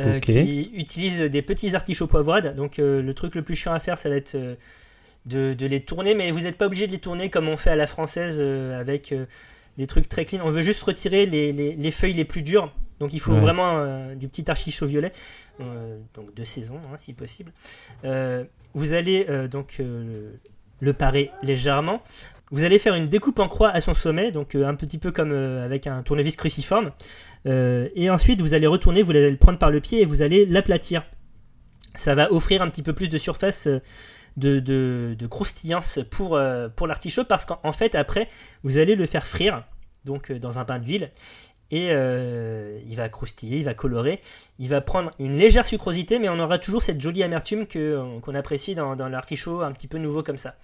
[0.00, 2.54] euh, qui utilise des petits artichauts poivrades.
[2.56, 4.54] Donc euh, le truc le plus chiant à faire, ça va être euh,
[5.26, 7.70] de, de les tourner, mais vous n'êtes pas obligé de les tourner comme on fait
[7.70, 9.26] à la française euh, avec euh,
[9.76, 10.40] des trucs très clean.
[10.44, 12.72] On veut juste retirer les, les- les feuilles les plus dures.
[12.98, 13.38] Donc il faut Ouais.
[13.40, 15.12] vraiment euh, du petit artichaut violet,
[15.60, 17.52] euh, donc de saison hein, si possible.
[18.04, 18.42] Euh,
[18.74, 20.32] vous allez euh, donc euh,
[20.80, 22.02] le parer légèrement.
[22.50, 25.12] Vous allez faire une découpe en croix à son sommet, donc euh, un petit peu
[25.12, 26.92] comme euh, avec un tournevis cruciforme.
[27.46, 30.22] Euh, et ensuite, vous allez retourner, vous allez le prendre par le pied et vous
[30.22, 31.04] allez l'aplatir.
[31.94, 33.68] Ça va offrir un petit peu plus de surface
[34.36, 36.40] de, croustillance pour,
[36.76, 38.28] pour l'artichaut parce qu'en en fait, après,
[38.62, 39.64] vous allez le faire frire
[40.04, 41.10] donc dans un bain d'huile
[41.70, 44.20] et euh, il va croustiller, il va colorer,
[44.58, 48.20] il va prendre une légère sucrosité, mais on aura toujours cette jolie amertume que, euh,
[48.20, 50.54] qu'on apprécie dans, dans l'artichaut un petit peu nouveau comme ça.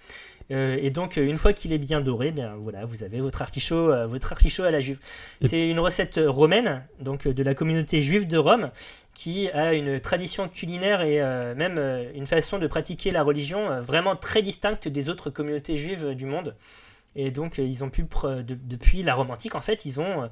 [0.51, 3.91] Euh, et donc, une fois qu'il est bien doré, bien voilà, vous avez votre artichaut,
[3.91, 4.99] euh, votre artichaut à la juive.
[5.43, 8.71] C'est une recette romaine, donc de la communauté juive de Rome,
[9.15, 11.79] qui a une tradition culinaire et euh, même
[12.15, 16.55] une façon de pratiquer la religion vraiment très distincte des autres communautés juives du monde.
[17.15, 20.29] Et donc, ils ont pu, de- depuis la Rome antique, en fait, ils ont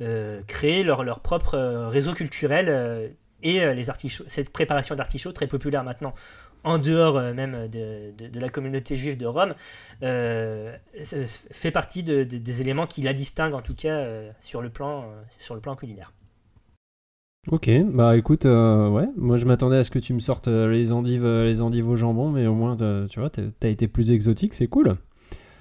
[0.00, 3.08] euh, créé leur, leur propre euh, réseau culturel euh,
[3.42, 6.14] et les artichauts, cette préparation d'artichauts très populaire maintenant
[6.62, 9.54] en dehors même de, de- la communauté juive de Rome,
[11.52, 14.02] fait partie de- de- des éléments qui la distinguent en tout cas
[14.40, 15.04] sur, le plan,
[15.40, 16.12] sur le plan culinaire.
[17.48, 21.26] Ok, bah écoute, ouais, moi je m'attendais à ce que tu me sortes les endives,
[21.26, 22.76] les endives au jambon, mais au moins
[23.08, 24.96] tu vois, t'as été plus exotique, c'est cool.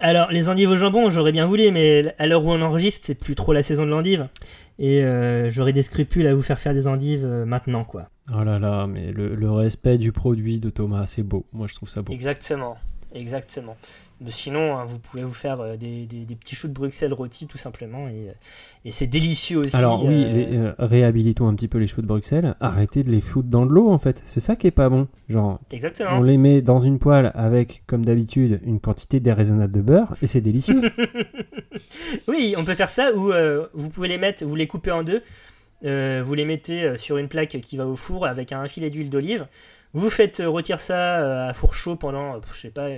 [0.04, 3.16] Alors, les endives au jambon, j'aurais bien voulu, mais à l'heure où on enregistre, c'est
[3.16, 4.28] plus trop la saison de l'endive.
[4.78, 8.10] Et euh, j'aurais des scrupules à vous faire faire des endives euh, maintenant, quoi.
[8.30, 11.46] Oh là là, mais le, le respect du produit de Thomas, c'est beau.
[11.54, 12.12] Moi je trouve ça beau.
[12.12, 12.76] Exactement,
[13.14, 13.76] exactement.
[14.22, 17.12] Mais sinon, hein, vous pouvez vous faire euh, des, des- des petits choux de Bruxelles
[17.14, 18.08] rôtis, tout simplement.
[18.08, 18.34] Et, euh,
[18.86, 19.76] et c'est délicieux aussi.
[19.76, 22.56] Alors oui, euh, les- euh, réhabilitons un petit peu les choux de Bruxelles.
[22.62, 24.22] Arrêtez de les foutre dans de l'eau en fait.
[24.24, 25.08] C'est ça qui est pas bon.
[25.30, 26.12] Genre, Exactement.
[26.18, 30.28] on les met dans une poêle avec, comme d'habitude, une quantité déraisonnable de beurre et
[30.28, 30.80] c'est délicieux.
[32.28, 33.32] Oui, on peut faire ça ou
[33.74, 35.22] vous pouvez les mettre, vous les coupez en deux,
[35.82, 39.48] vous les mettez sur une plaque qui va au four avec un filet d'huile d'olive.
[39.94, 42.90] Vous faites euh, rôtir ça euh, à four chaud pendant, euh, je sais pas,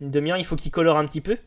[0.00, 0.38] une demi-heure.
[0.38, 1.38] Il faut qu'il colore un petit peu.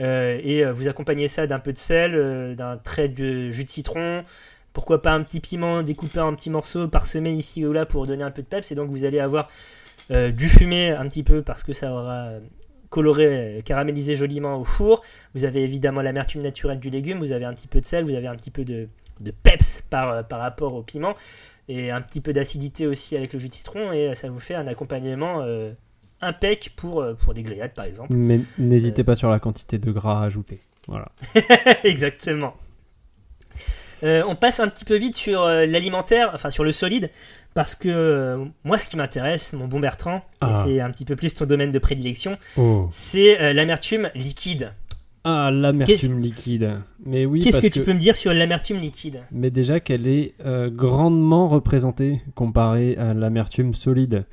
[0.00, 4.22] Et vous accompagnez ça d'un peu de sel, d'un trait de jus de citron.
[4.72, 8.22] Pourquoi pas un petit piment découpé en petits morceaux, parsemé ici ou là pour donner
[8.22, 8.70] un peu de peps.
[8.70, 9.48] Et donc vous allez avoir
[10.08, 12.28] du fumé un petit peu parce que ça aura
[12.90, 15.02] coloré, caramélisé joliment au four.
[15.34, 18.14] Vous avez évidemment l'amertume naturelle du légume, vous avez un petit peu de sel, vous
[18.14, 18.88] avez un petit peu de,
[19.42, 21.16] peps par rapport au piment,
[21.68, 24.40] et un petit peu d'acidité aussi avec le jus de citron, et euh, ça vous
[24.40, 25.72] fait un accompagnement euh,
[26.20, 28.12] impec pour, euh, pour des grillades par exemple.
[28.14, 28.42] mais Euh.
[28.58, 30.60] n'hésitez pas sur la quantité de gras à ajouter.
[30.86, 31.10] Voilà.
[31.84, 32.54] Exactement.
[34.04, 37.10] Euh, on passe un petit peu vite sur euh, l'alimentaire, enfin sur le solide,
[37.54, 40.64] parce que euh, moi ce qui m'intéresse, mon bon Bertrand, Ah.
[40.66, 42.88] et c'est un petit peu plus ton domaine de prédilection, Oh.
[42.92, 44.72] c'est euh, l'amertume liquide.
[45.24, 46.70] Ah, l'amertume liquide.
[47.04, 49.20] Mais oui, Qu'est-ce que tu peux me dire sur l'amertume liquide?
[49.32, 54.24] Mais déjà qu'elle est euh, grandement représentée comparée à l'amertume solide.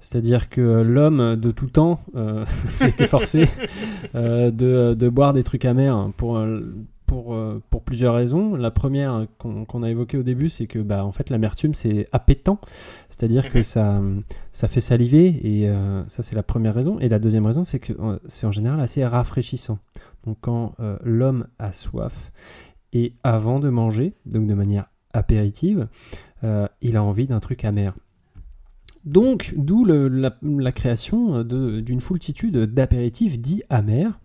[0.00, 3.48] C'est-à-dire que euh, l'homme de tout temps euh, s'était forcé
[4.14, 6.74] euh, de, de boire des trucs amers pour, euh,
[7.06, 7.36] pour,
[7.70, 8.54] pour plusieurs raisons.
[8.54, 12.60] La première qu'on a évoquée au début, c'est que bah, en fait, l'amertume, c'est appétant.
[13.08, 13.62] C'est-à-dire que Mhm.
[13.64, 14.00] ça,
[14.52, 16.98] ça fait saliver, et euh, ça, c'est la première raison.
[17.00, 17.92] Et la deuxième raison, c'est que
[18.26, 19.78] c'est en général assez rafraîchissant.
[20.24, 22.32] Donc quand euh, l'homme a soif,
[22.92, 25.88] et avant de manger, donc de manière apéritive,
[26.44, 27.94] euh, il a envie d'un truc amer.
[29.04, 34.18] Donc, d'où la, la création d'une foultitude d'apéritifs dits amers.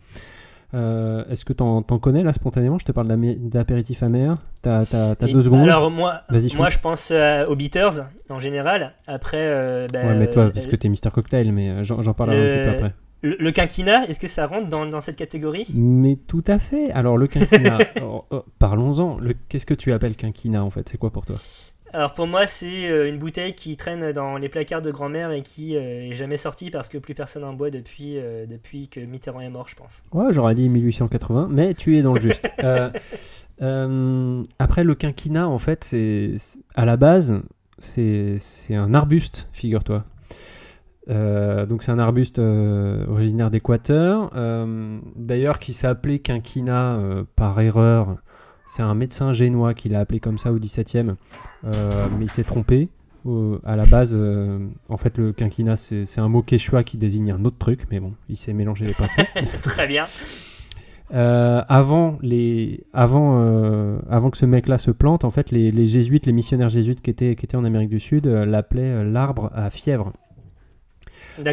[0.74, 2.78] Euh, Est-ce que t'en t'en connais là spontanément?
[2.78, 4.36] Je te parle d'apéritifs amers.
[4.62, 4.84] T'as
[5.26, 6.24] Et deux secondes Alors moi,
[6.58, 8.94] moi je pense euh, aux bitters en général.
[9.08, 12.50] Après, euh, bah, Ouais, mais toi, parce que t'es Mister Cocktail, mais j'en parlerai un
[12.50, 12.94] petit peu après.
[13.26, 15.66] Le, le quinquina, est-ce que ça rentre dans, dans cette catégorie?
[15.74, 16.92] Mais tout à fait.
[16.92, 19.18] Alors le quinquina, oh, oh, parlons-en.
[19.50, 20.88] Qu'est-ce que tu appelles quinquina en fait?
[20.88, 21.38] C'est quoi pour toi?
[21.94, 25.42] Alors pour moi, c'est euh, une bouteille qui traîne dans les placards de grand-mère et
[25.42, 29.00] qui euh, est jamais sortie parce que plus personne en boit depuis, euh, depuis que
[29.00, 30.04] Mitterrand est mort, je pense.
[30.12, 32.50] Ouais, j'aurais dit 1880, mais tu es dans le juste.
[33.62, 36.36] Euh, après, le quinquina, en fait, c'est
[36.76, 37.42] à la base,
[37.80, 38.38] c'est
[38.72, 40.04] un arbuste, figure-toi.
[41.10, 47.00] Euh, donc c'est un arbuste euh, originaire d'Équateur, euh, d'ailleurs qui s'est appelé quinquina
[47.36, 48.18] par erreur.
[48.66, 51.16] C'est un médecin génois qui l'a appelé comme ça au 17e,
[51.66, 52.90] euh, mais il s'est trompé.
[53.64, 54.16] À la base,
[54.88, 58.14] en fait, le quinquina, c'est un mot quechua qui désigne un autre truc, mais bon,
[58.30, 59.24] il s'est mélangé les pinceaux.
[59.64, 60.06] Très bien.
[61.14, 65.86] Euh, avant, les, avant, euh, avant que ce mec-là se plante, en fait, les, les
[65.86, 69.52] jésuites, les missionnaires jésuites qui étaient, qui étaient en Amérique du Sud, euh, l'appelaient l'arbre
[69.54, 70.14] à fièvre.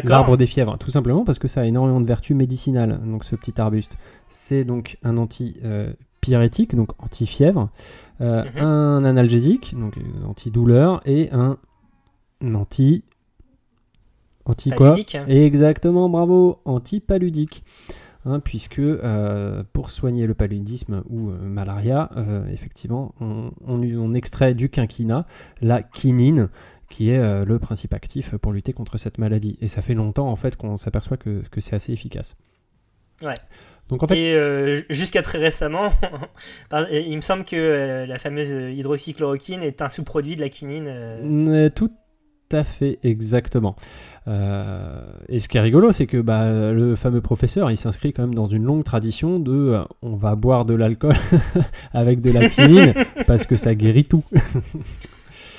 [0.09, 3.35] L'arbre des fièvres, tout simplement parce que ça a énormément de vertus médicinales, donc ce
[3.35, 3.97] petit arbuste.
[4.29, 7.69] C'est donc un anti-pyrétique, donc anti-fièvre,
[8.21, 8.63] euh, Mhm.
[8.63, 11.57] un analgésique, donc euh, anti-douleur, et un
[12.53, 13.03] anti...
[14.45, 15.17] Anti quoi Paludique.
[15.27, 17.63] Exactement, bravo, antipaludique.
[18.25, 24.13] Hein, puisque euh, pour soigner le paludisme ou euh, malaria, euh, effectivement, on, on- on
[24.13, 25.25] extrait du quinquina
[25.61, 26.47] la quinine,
[26.93, 29.57] qui est euh, le principe actif pour lutter contre cette maladie.
[29.61, 32.35] Et ça fait longtemps en fait qu'on s'aperçoit que, que c'est assez efficace.
[33.23, 33.33] Ouais.
[33.89, 35.91] Donc en fait, Et euh, jusqu'à très récemment,
[36.91, 41.71] il me semble que euh, la fameuse hydroxychloroquine est un sous-produit de la quinine.
[41.75, 41.91] Tout
[42.51, 43.75] à fait, exactement.
[44.27, 48.23] Euh, et ce qui est rigolo, c'est que bah, le fameux professeur, il s'inscrit quand
[48.23, 51.15] même dans une longue tradition de euh, on va boire de l'alcool
[51.93, 52.93] avec de la quinine
[53.27, 54.23] parce que ça guérit tout.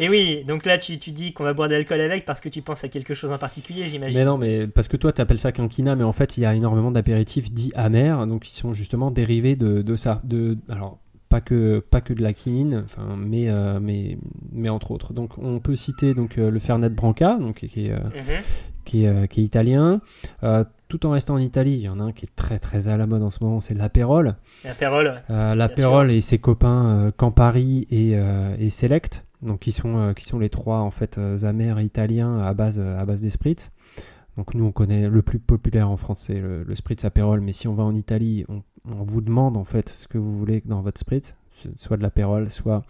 [0.00, 2.48] Et oui, donc là tu, tu dis qu'on va boire de l'alcool avec parce que
[2.48, 4.18] tu penses à quelque chose en particulier, j'imagine.
[4.18, 6.46] Mais non, mais parce que toi, tu appelles ça quinquina, mais en fait, il y
[6.46, 10.20] a énormément d'apéritifs dits amers, donc qui sont justement dérivés de, de ça.
[10.24, 14.18] De, alors, pas que, pas que de la quinine, enfin, mais, euh, mais,
[14.52, 15.12] mais entre autres.
[15.12, 17.90] Donc, on peut citer donc, euh, le Fernet Branca, donc, qui est.
[17.92, 18.42] euh, Mhm.
[18.84, 20.00] qui est, qui est italien.
[20.42, 22.86] Euh, tout en restant en Italie, il y en a un qui est très très
[22.86, 24.34] à la mode en ce moment, c'est l'Aperol.
[24.64, 25.22] L'apérole.
[25.30, 30.12] Euh, L'Aperol et ses copains euh, Campari et, euh, et Select, donc qui sont, euh,
[30.12, 33.70] qui sont les trois en fait euh, amers italiens à base, à base des spritz.
[34.36, 37.52] Donc nous on connaît le plus populaire en France c'est le, le spritz Aperol, mais
[37.52, 40.62] si on va en Italie, on, on vous demande en fait ce que vous voulez
[40.64, 41.34] dans votre spritz,
[41.76, 42.84] soit de l'Aperol, soit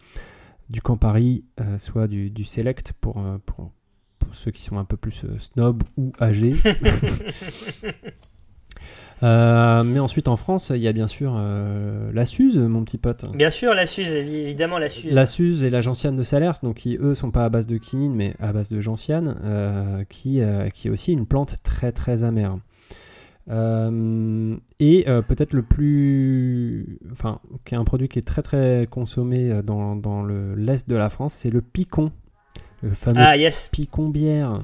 [0.71, 3.73] du Campari, euh, soit du, du Select pour, euh, pour,
[4.19, 6.55] pour ceux qui sont un peu plus euh, snob ou âgés.
[9.25, 12.99] Euh, mais ensuite en France, il y a bien sûr euh, la Suze, mon petit
[12.99, 13.25] pote.
[13.35, 15.13] Bien sûr, la Suze, évi- évidemment la Suze.
[15.15, 17.79] La Suze et la Gentiane de Salers, donc qui eux sont pas à base de
[17.79, 21.91] quinine mais à base de gentiane, euh, qui, euh, qui est aussi une plante très
[21.93, 22.59] très amère.
[23.51, 26.99] Euh, et euh, peut-être le plus.
[27.13, 30.95] Enfin, qui est un produit qui est très très consommé dans, dans le, l'est de
[30.97, 32.11] la France, c'est le picon.
[32.83, 34.61] Le fameux Ah yes, picon bière.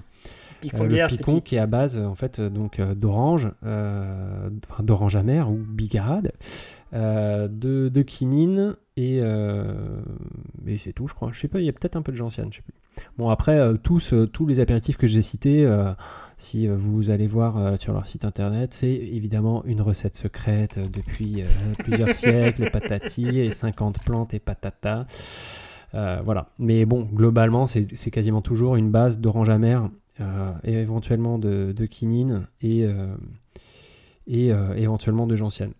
[0.60, 1.42] Picon Euh, le picon petit.
[1.42, 6.32] qui est à base euh, en fait euh, donc d'orange, enfin d'orange amère ou bigarade,
[6.92, 7.48] de,
[7.88, 11.30] de quinine et, et c'est tout je crois.
[11.32, 12.74] Je sais pas, il y a peut-être un peu de gentiane, je sais plus.
[13.18, 15.68] Bon après tous tous les apéritifs que j'ai cités,
[16.38, 21.44] si vous allez voir sur leur site internet, c'est évidemment une recette secrète depuis
[21.78, 25.06] plusieurs siècles, patati et 50 plantes et patata.
[25.94, 26.46] Euh, voilà.
[26.58, 29.88] Mais bon, globalement, c'est c'est quasiment toujours une base d'orange amère
[30.64, 33.14] et éventuellement de, de quinine et, euh,
[34.26, 35.72] et euh, éventuellement de gentiane.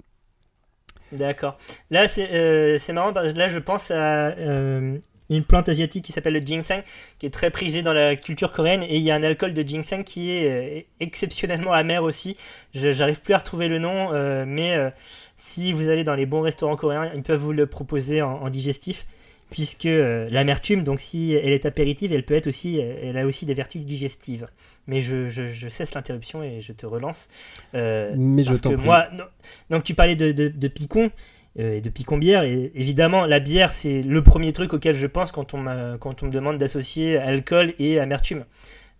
[1.12, 1.58] D'accord.
[1.90, 4.98] Là, c'est euh, marrant parce que là, je pense à euh,
[5.28, 6.82] une plante asiatique qui s'appelle le ginseng,
[7.18, 9.62] qui est très prisée dans la culture coréenne, et il y a un alcool de
[9.62, 12.36] ginseng qui est euh, exceptionnellement amer aussi.
[12.74, 14.90] J'arrive plus à retrouver le nom, euh, mais euh,
[15.36, 19.06] si vous allez dans les bons restaurants coréens, ils peuvent vous le proposer en digestif.
[19.50, 23.46] Puisque euh, l'amertume, donc si elle est apéritive, elle peut être aussi, elle a aussi
[23.46, 24.46] des vertus digestives.
[24.86, 27.28] Mais je, je, je cesse l'interruption et je te relance.
[27.74, 28.84] Euh, Mais je parce que prie.
[28.84, 29.24] moi, non-
[29.70, 31.10] donc tu parlais de, de, de picon
[31.58, 35.06] euh, et de picon bière, et évidemment la bière c'est le premier truc auquel je
[35.08, 38.44] pense quand on, quand on me demande d'associer alcool et amertume.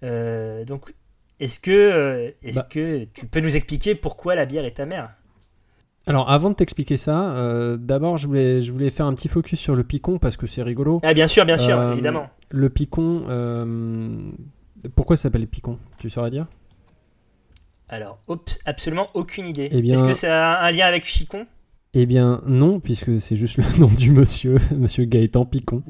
[0.03, 0.93] Euh, donc
[1.39, 2.67] est-ce que, euh, est-ce Bah.
[2.69, 5.11] que tu peux nous expliquer pourquoi la bière est amère?
[6.11, 9.61] Alors avant de t'expliquer ça, euh, d'abord je voulais, je voulais faire un petit focus
[9.61, 10.99] sur le picon parce que c'est rigolo.
[11.05, 12.29] Ah bien sûr, bien sûr, Euh, évidemment.
[12.51, 14.33] Le picon, euh,
[14.97, 15.79] pourquoi ça s'appelle picon?
[15.99, 16.47] Tu saurais dire?
[17.89, 18.19] Alors,
[18.67, 19.69] absolument aucune idée.
[19.71, 21.47] Eh Est-ce que ça a un lien avec Chicon?
[21.95, 25.85] Eh bien non, puisque c'est juste le nom du monsieur, monsieur Gaëtan Picon.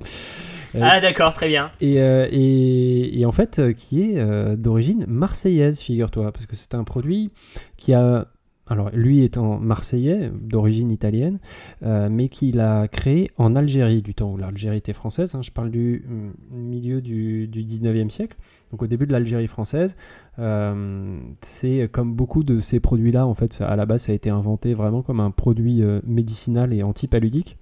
[0.79, 1.71] Ah d'accord, très bien.
[1.81, 7.31] et, et, et en fait, qui est d'origine marseillaise, figure-toi, parce que c'est un produit
[7.79, 8.27] qui a.
[8.71, 11.39] Alors, lui étant marseillais, d'origine italienne,
[11.83, 15.35] euh, mais qu'il a créé en Algérie, du temps où l'Algérie était française.
[15.35, 15.43] hein.
[15.43, 18.37] je parle du mm, milieu du, du 19e siècle,
[18.71, 19.97] donc au début de l'Algérie française.
[20.39, 24.15] Euh, c'est comme beaucoup de ces produits-là, en fait, ça- à la base, ça a
[24.15, 27.59] été inventé vraiment comme un produit euh, médicinal et antipaludique.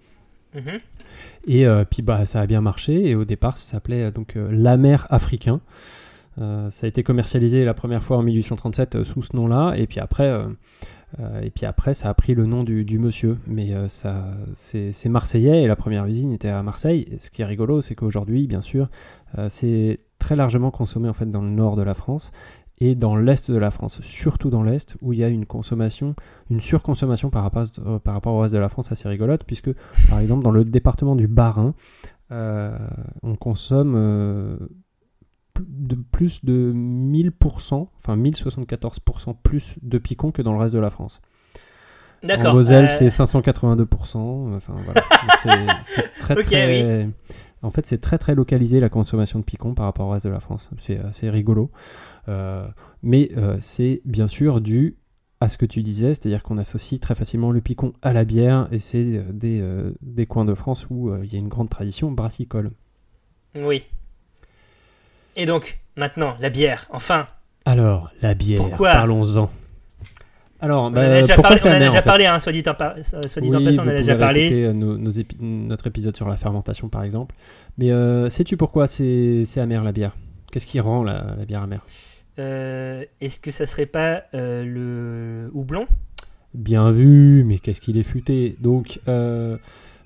[0.55, 0.79] Mhm.
[1.47, 3.09] Et euh, puis bah, ça a bien marché.
[3.09, 5.61] Et au départ, ça s'appelait euh, donc euh, l'amer africain.
[6.40, 9.75] Euh, ça a été commercialisé la première fois en 1837 euh, sous ce nom-là.
[9.77, 10.49] Et puis après, euh, euh,
[11.42, 13.38] et puis après, ça a pris le nom du, monsieur.
[13.47, 17.16] Mais euh, ça, c'est marseillais et la première usine était à Marseille.
[17.18, 18.88] Ce qui est rigolo, c'est qu'aujourd'hui, bien sûr,
[19.38, 22.33] euh, c'est très largement consommé en fait dans le nord de la France
[22.81, 26.14] et dans l'est de la France, surtout dans l'est où il y a une consommation,
[26.51, 29.71] une surconsommation par rapport, euh, au reste de la France assez rigolote, puisque
[30.09, 31.75] par exemple dans le département du Bas-Rhin,
[32.31, 32.79] euh,
[33.23, 34.57] on consomme euh,
[35.66, 40.90] de plus de 1000%, enfin 1074% plus de picon que dans le reste de la
[40.90, 41.21] France.
[42.25, 42.55] En D'accord.
[42.55, 44.57] Moselle, euh, c'est 582%.
[44.57, 45.03] Enfin, voilà.
[45.83, 47.09] C'est- très, très...
[47.62, 50.31] En fait, c'est très très localisé la consommation de picon par rapport au reste de
[50.31, 50.71] la France.
[50.77, 51.71] C'est assez rigolo.
[52.29, 52.66] Euh,
[53.03, 54.97] mais euh, c'est bien sûr dû
[55.40, 58.68] à ce que tu disais, c'est-à-dire qu'on associe très facilement le picon à la bière
[58.73, 59.64] et c'est des,
[60.03, 62.73] des coins de France où il y a une grande tradition brassicole.
[63.57, 63.85] Oui.
[65.38, 67.27] Et donc, maintenant, la bière, enfin.
[67.64, 69.48] Alors, la bière, Pourquoi parlons-en.
[70.61, 72.51] Alors, On en bah, a déjà pourquoi parlé, on en a déjà parlé hein, soit
[72.53, 74.51] dit en, par- soit dit en passant, on en a déjà parlé.
[74.64, 77.35] euh, nos- nos épi- notre épisode sur la fermentation, par exemple.
[77.79, 80.16] Mais euh, sais-tu pourquoi c'est amer la bière?
[80.51, 81.83] Qu'est-ce qui rend la, la bière amère?
[82.40, 85.87] Euh, Est-ce que ça serait pas euh, le houblon?
[86.55, 88.57] Bien vu, mais qu'est-ce qu'il est futé?
[88.61, 88.98] Donc,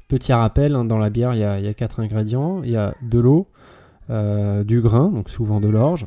[0.08, 2.62] petit rappel, hein, dans la bière, il y, y a quatre ingrédients.
[2.62, 3.46] Il y a de l'eau,
[4.12, 6.06] du grain, donc souvent de l'orge.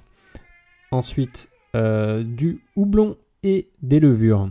[0.91, 4.49] Ensuite, euh, du houblon et des levures.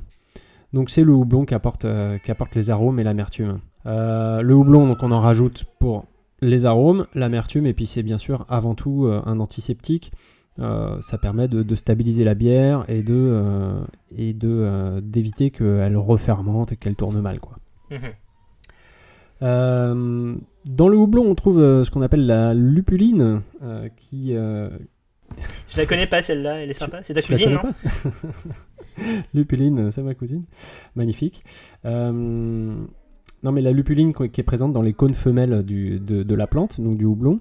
[0.75, 2.19] Donc c'est le houblon qui apporte, euh,
[2.55, 3.61] les arômes et l'amertume.
[3.87, 6.05] Euh, le houblon, donc on en rajoute pour
[6.43, 10.13] les arômes, l'amertume, et puis c'est bien sûr avant tout euh, un antiseptique.
[10.59, 13.85] Euh, ça permet de, stabiliser la bière et de euh,
[14.17, 17.57] et euh, d'éviter qu'elle refermente et qu'elle tourne mal quoi.
[17.91, 18.13] Mhm.
[19.43, 20.35] Euh,
[20.69, 24.71] dans le houblon, on trouve euh, ce qu'on appelle la lupuline, euh, qui euh,
[25.71, 27.03] Je la connais pas celle-là, elle est sympa.
[27.03, 27.63] C'est ta cousine, non
[29.35, 30.43] Lupuline, c'est ma cousine.
[30.95, 31.43] Magnifique.
[31.85, 32.75] Euh,
[33.45, 36.47] non, mais la lupuline qui est présente dans les cônes femelles du- de, de la
[36.47, 37.39] plante, donc du houblon.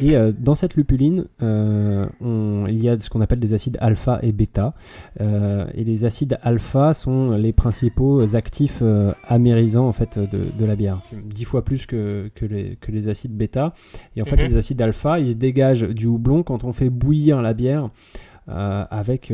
[0.00, 3.76] Et euh, dans cette lupuline, euh, on- il y a ce qu'on appelle des acides
[3.80, 4.74] alpha et bêta.
[5.20, 8.82] Euh, et les acides alpha sont les principaux actifs
[9.26, 11.00] amérisants en fait, de, de la bière.
[11.24, 13.74] Dix fois plus que, que, les, que les acides bêta.
[14.14, 14.48] Et en fait, Mhm.
[14.50, 17.88] les acides alpha, ils se dégagent du houblon quand on fait bouillir la bière
[18.46, 19.32] avec,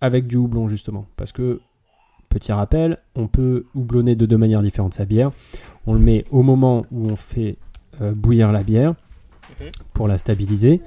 [0.00, 1.06] avec du houblon, justement.
[1.16, 1.60] Parce que,
[2.28, 5.30] petit rappel, on peut houblonner de deux manières différentes sa bière.
[5.86, 7.56] On le met au moment où on fait
[8.00, 8.94] euh, bouillir la bière
[9.60, 9.70] Mhm.
[9.94, 10.80] pour la stabiliser.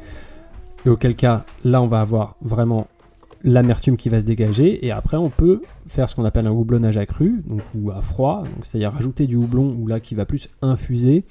[0.86, 2.88] Et auquel cas, là, on va avoir vraiment
[3.44, 4.86] l'amertume qui va se dégager.
[4.86, 8.02] Et après, on peut faire ce qu'on appelle un houblonnage à cru, donc, ou à
[8.02, 11.26] froid, c'est-à-dire rajouter du houblon ou là qui va plus infuser.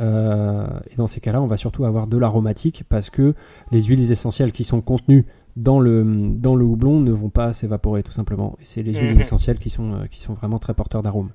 [0.00, 3.34] Euh, et dans ces cas-là, on va surtout avoir de l'aromatique parce que
[3.70, 8.02] les huiles essentielles qui sont contenues dans le, dans le houblon ne vont pas s'évaporer
[8.02, 8.56] tout simplement.
[8.60, 9.20] Et c'est les huiles Mhm.
[9.20, 11.30] essentielles qui sont, euh, qui sont vraiment très porteurs d'arômes.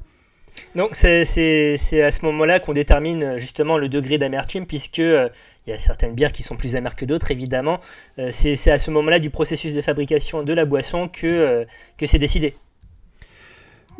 [0.76, 5.30] Donc c'est à ce moment-là qu'on détermine euh, justement le degré d'amertume, puisque euh,
[5.68, 7.80] il y a certaines bières qui sont plus amères que d'autres, évidemment.
[8.18, 11.66] Euh, c'est c'est à ce moment-là du processus de fabrication de la boisson que, euh,
[11.98, 12.56] que c'est décidé.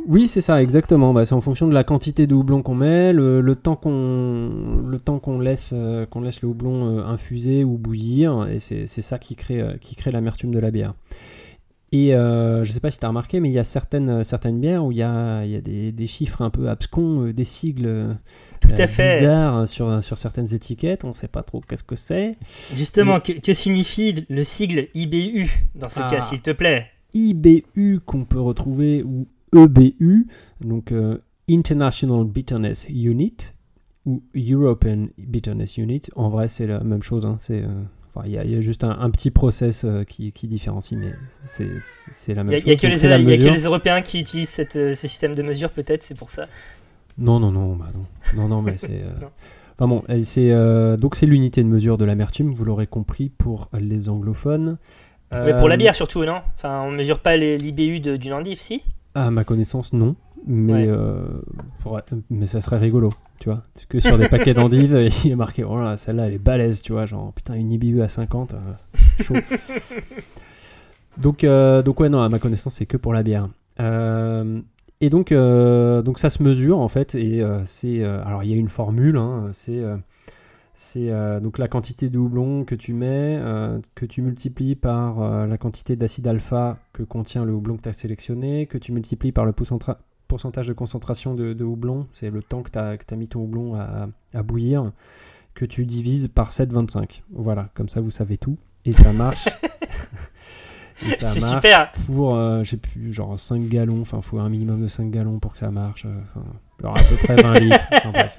[0.06, 1.14] Oui, c'est ça, exactement.
[1.14, 4.82] Bah, c'est en fonction de la quantité de houblon qu'on met, le, le temps qu'on
[4.86, 8.86] le temps qu'on laisse euh, qu'on laisse le houblon euh, infuser ou bouillir, et c'est
[8.88, 10.94] ça qui crée euh, qui crée l'amertume de la bière.
[11.94, 14.84] Et je sais pas si tu as remarqué, mais il y a certaines certaines bières
[14.86, 18.18] où il y a, il y a des, des chiffres un peu abscons, des sigles
[18.62, 19.20] Tout à fait.
[19.20, 21.06] bizarres sur sur certaines étiquettes.
[21.06, 22.36] On sait pas trop qu'est-ce que c'est.
[22.76, 26.10] Justement, que, que signifie le sigle IBU dans ce Ah.
[26.12, 26.88] cas, s'il te plaît?
[27.14, 30.28] IBU qu'on peut retrouver ou EBU,
[30.62, 31.18] donc euh,
[31.50, 33.38] International Bitterness Unit
[34.06, 36.02] ou European Bitterness Unit.
[36.16, 37.26] En vrai, c'est la même chose.
[37.26, 37.84] hein, C'est, euh,
[38.26, 41.00] il y, a- il y a juste un, un petit process euh, qui, qui différencie,
[41.00, 42.66] mais c'est, la même n'y a, chose.
[42.66, 46.18] il y a que les- Européens qui utilisent cette, ce système de mesure, peut-être, c'est
[46.18, 46.48] pour ça.
[47.18, 49.04] Non, non, non, bah non, non, non, mais c'est.
[49.80, 52.52] Enfin bon, c'est euh, donc c'est l'unité de mesure de l'amertume.
[52.52, 54.80] Vous l'aurez compris pour les anglophones.
[55.32, 56.42] Mais pour la bière surtout, non?
[56.56, 58.82] Enfin, on ne mesure pas l'IBU d'une endive, si?
[59.20, 60.16] À ma connaissance, non.
[60.46, 60.86] Mais, Ouais.
[60.88, 61.26] euh,
[61.82, 62.00] pour-
[62.30, 63.10] mais ça serait rigolo,
[63.40, 63.64] tu vois.
[63.90, 66.92] Que sur des paquets d'endives, il est marqué, oh là, celle-là, elle est balèze, tu
[66.94, 67.06] vois.
[67.06, 68.58] Genre, putain, une IBU à 50, euh,
[69.24, 69.34] chaud.
[71.18, 73.50] donc, euh, donc, ouais, non, à ma connaissance, c'est que pour la bière.
[75.00, 77.16] Et donc, donc, ça se mesure, en fait.
[77.16, 78.04] Et c'est.
[78.04, 79.82] alors, il y a une formule, hein, c'est.
[80.80, 85.20] C'est euh, donc la quantité de houblon que tu mets, euh, que tu multiplies par
[85.20, 88.92] euh, la quantité d'acide alpha que contient le houblon que tu as sélectionné, que tu
[88.92, 93.18] multiplies par le pourcentage de concentration de, de houblon, c'est le temps que tu as,
[93.18, 94.92] mis ton houblon à, à bouillir,
[95.56, 97.24] que tu divises par 7,25.
[97.32, 98.58] Voilà, comme ça vous savez tout.
[98.86, 99.50] Et ça marche.
[101.00, 101.92] C'est marche super.
[102.08, 105.60] pour, sais plus, genre 5 gallons, enfin, faut un minimum de 5 gallons pour que
[105.60, 106.08] ça marche.
[106.82, 107.80] genre à peu près 20 litres.
[107.92, 108.38] Enfin, bref.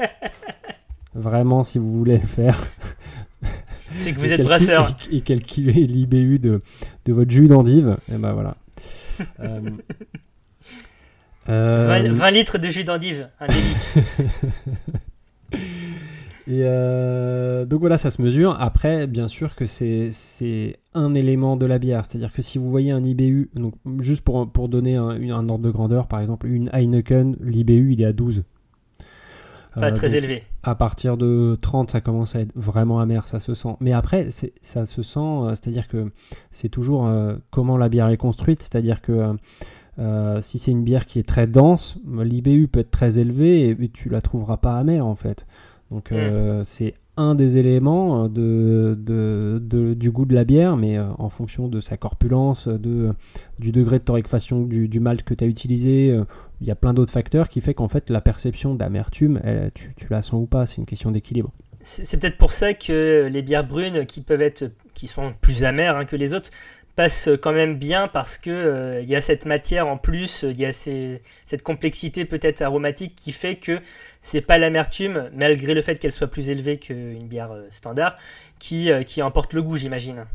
[1.18, 2.58] Vraiment, si vous voulez le faire.
[3.94, 4.96] C'est que vous êtes brasseur.
[5.10, 6.62] Et, calculer l'IBU de,
[7.06, 8.56] de votre jus d'endive, et ben voilà.
[9.40, 9.60] Euh,
[11.48, 13.96] euh, 20, 20 litres de jus d'endive, un délice.
[16.46, 18.56] Et euh, donc voilà, ça se mesure.
[18.60, 22.04] Après, bien sûr que c'est un élément de la bière.
[22.06, 25.64] C'est-à-dire que si vous voyez un IBU, donc juste pour, pour donner un, un ordre
[25.64, 28.44] de grandeur, par exemple, une Heineken, l'IBU, il est à 12.
[29.80, 30.42] Pas Euh, très donc, élevé.
[30.62, 33.76] à partir de 30, ça commence à être vraiment amer, ça se sent.
[33.80, 34.28] Mais après,
[34.60, 36.06] ça se sent, euh, c'est-à-dire que
[36.50, 39.34] c'est toujours euh, comment la bière est construite, c'est-à-dire que
[39.98, 43.70] euh, si c'est une bière qui est très dense, l'IBU peut être très élevé et,
[43.70, 45.46] et tu la trouveras pas amère en fait.
[45.90, 50.96] Donc euh, c'est un des éléments de, de- de- du goût de la bière, mais
[50.98, 53.12] euh, en fonction de sa corpulence, de,
[53.58, 56.16] du degré de torréfaction du, du malt que tu as utilisé,
[56.60, 59.40] il y a plein d'autres facteurs qui fait qu'en fait la perception d'amertume,
[59.74, 61.52] tu, la sens ou pas, c'est une question d'équilibre.
[61.80, 65.96] C'est peut-être pour ça que les bières brunes qui peuvent être, qui sont plus amères
[65.96, 66.50] hein, que les autres,
[66.98, 70.58] passent quand même bien parce que euh, il y a cette matière en plus, il
[70.58, 73.78] y a cette complexité peut-être aromatique qui fait que
[74.20, 78.16] c'est pas l'amertume, malgré le fait qu'elle soit plus élevée qu'une bière euh, standard,
[78.58, 80.26] qui, euh, qui emporte le goût, j'imagine.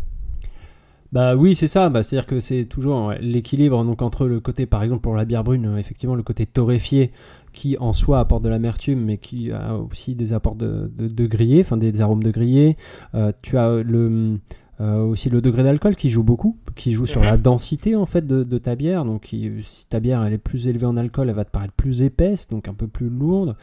[1.13, 1.89] Bah oui, c'est ça.
[1.89, 5.67] Bah, C'est-à-dire que c'est toujours l'équilibre entre le côté, par exemple pour la bière brune,
[5.67, 7.11] euh, effectivement le côté torréfié
[7.53, 11.61] qui en soi apporte de l'amertume, mais qui a aussi des apports de, de, grillé,
[11.61, 12.77] enfin des, des arômes de grillé.
[13.13, 14.39] Euh, tu as le
[14.81, 18.25] euh, aussi le degré d'alcool qui joue beaucoup, qui joue sur la densité en fait
[18.25, 19.05] de, de ta bière.
[19.05, 21.73] Donc qui- si ta bière elle est plus élevée en alcool, elle va te paraître
[21.73, 23.55] plus épaisse, donc un peu plus lourde.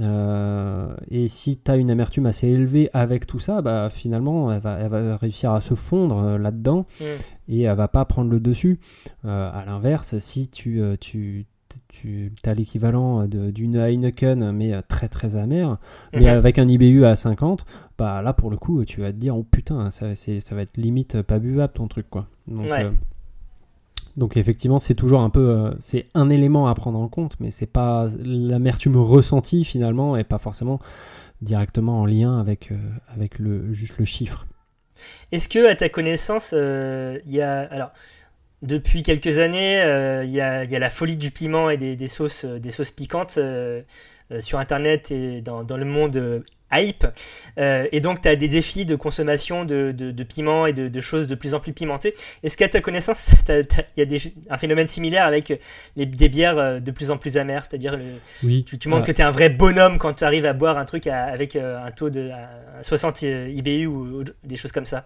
[0.00, 4.60] Euh, et si tu as une amertume assez élevée avec tout ça, bah finalement elle
[4.60, 7.04] va, elle va réussir à se fondre euh, là-dedans Mm.
[7.48, 8.78] et elle va pas prendre le dessus.
[9.24, 11.46] À l'inverse, si tu, tu,
[11.88, 15.78] tu as l'équivalent de- d'une Heineken mais euh, très très amère,
[16.12, 16.26] mais Mhm.
[16.28, 17.64] avec un IBU à 50,
[17.98, 21.22] bah là pour le coup tu vas te dire oh putain ça, va être limite
[21.22, 22.26] pas buvable ton truc quoi.
[22.46, 22.84] Donc, Ouais.
[22.84, 22.90] euh,
[24.16, 27.50] donc effectivement c'est toujours un peu euh, c'est un élément à prendre en compte, mais
[27.50, 30.80] c'est pas l'amertume ressentie finalement et pas forcément
[31.42, 32.76] directement en lien avec, euh,
[33.12, 34.46] avec le, juste le chiffre.
[35.32, 37.60] Est-ce que, à ta connaissance, euh, il y a.
[37.62, 37.90] Alors,
[38.64, 41.76] depuis quelques années, euh, il y, a, il y a la folie du piment et
[41.76, 43.82] des, des sauces, euh, des sauces piquantes euh,
[44.32, 46.42] euh, sur Internet et dans, dans le monde
[46.72, 47.06] hype.
[47.58, 51.00] Et donc, tu as des défis de consommation de, de, de piment et de, de
[51.00, 52.14] choses de plus en plus pimentées.
[52.42, 53.64] Est-ce qu'à ta connaissance, il
[53.96, 54.18] y a des,
[54.50, 55.52] un phénomène similaire avec
[55.94, 57.64] les, des bières de plus en plus amères?
[57.68, 57.96] C'est-à-dire,
[58.42, 58.64] Oui.
[58.66, 60.84] tu, tu montres que tu es un vrai bonhomme quand tu arrives à boire un
[60.84, 65.04] truc à- avec un taux de à 60 IBU ou, ou des choses comme ça.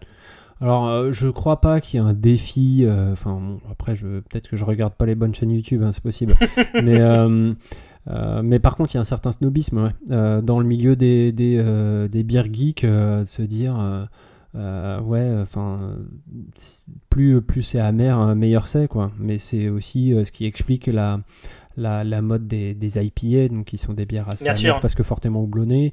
[0.60, 2.80] Alors, euh, je crois pas qu'il y ait un défi.
[2.84, 5.92] euh, Enfin, bon, après, je, peut-être que je regarde pas les bonnes chaînes YouTube, hein,
[5.92, 6.34] c'est possible.
[6.82, 7.52] mais, euh,
[8.08, 11.30] euh, mais par contre, il y a un certain snobisme ouais, dans le milieu des,
[11.32, 13.76] des, des bières geeks, de se dire.
[14.54, 15.96] ouais, enfin,
[17.10, 19.12] plus, plus c'est amer, euh, meilleur c'est, quoi.
[19.18, 21.20] Mais c'est aussi ce qui explique la,
[21.76, 25.02] la, la mode des, des IPA, donc qui sont des bières assez amères parce que
[25.04, 25.92] fortement houblonnées.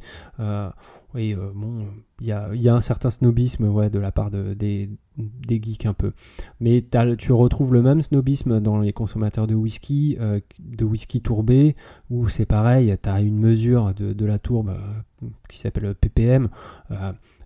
[1.16, 1.88] Oui, euh, bon,
[2.20, 5.93] il y a, un certain snobisme ouais, de la part de, des, des geeks un
[5.93, 6.11] peu.
[6.59, 6.84] Mais
[7.18, 11.78] tu retrouves le même snobisme dans les consommateurs de whisky, euh, de whisky tourbé,
[12.09, 16.49] où c'est pareil, tu as une mesure de, la tourbe euh, qui s'appelle ppm,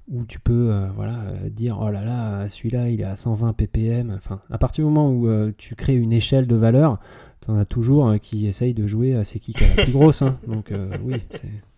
[0.08, 4.12] où tu peux voilà, dire oh là là, celui-là il est à 120 ppm.
[4.18, 7.00] Enfin, à partir du moment où tu crées une échelle de valeur,
[7.46, 10.24] tu en as toujours qui essayent de jouer à c'est qui la plus grosse.
[10.24, 10.40] hein.
[10.48, 11.69] Donc oui, c'est.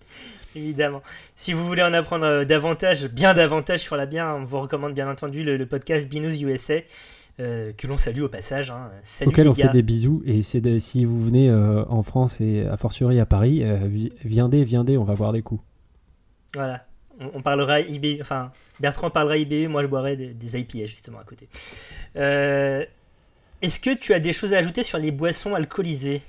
[0.55, 1.01] Évidemment.
[1.35, 4.93] Si vous voulez en apprendre euh, davantage, bien davantage sur la bière, on vous recommande
[4.93, 6.75] bien entendu le, le podcast Binous USA,
[7.39, 8.69] euh, que l'on salue au passage.
[8.69, 8.89] hein.
[9.03, 9.67] Salut auquel on gars.
[9.67, 10.21] fait des bisous.
[10.25, 13.77] Et c'est de- si vous venez euh, en France et a fortiori à Paris, euh,
[13.87, 15.61] vi- viendez, viendez, on va boire des coups.
[16.53, 16.85] Voilà.
[17.19, 21.19] On, on parlera IB, enfin Bertrand parlera IBU, moi je boirai des, des IPA justement
[21.19, 21.47] à côté.
[23.61, 26.21] Est-ce que tu as des choses à ajouter sur les boissons alcoolisées?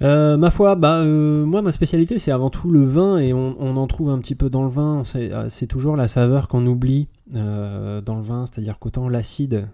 [0.00, 3.54] Euh, ma foi, bah, euh, moi, ma spécialité, c'est avant tout le vin, et on,
[3.60, 5.02] on en trouve un petit peu dans le vin.
[5.04, 9.68] C'est euh, c'est toujours la saveur qu'on oublie euh, dans le vin, c'est-à-dire qu'autant l'acide,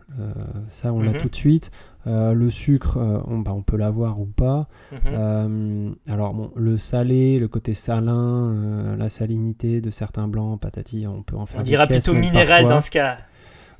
[0.70, 1.18] ça, on l'a Mhm.
[1.18, 1.70] tout de suite.
[2.06, 4.66] Le sucre, on, bah, on peut l'avoir ou pas.
[4.92, 5.94] Mhm.
[6.08, 11.36] Alors, bon, le salé, le côté salin, la salinité de certains blancs, patati, on peut
[11.36, 12.70] en faire On des dira caisses plutôt minéral parfois.
[12.70, 13.16] dans ce cas.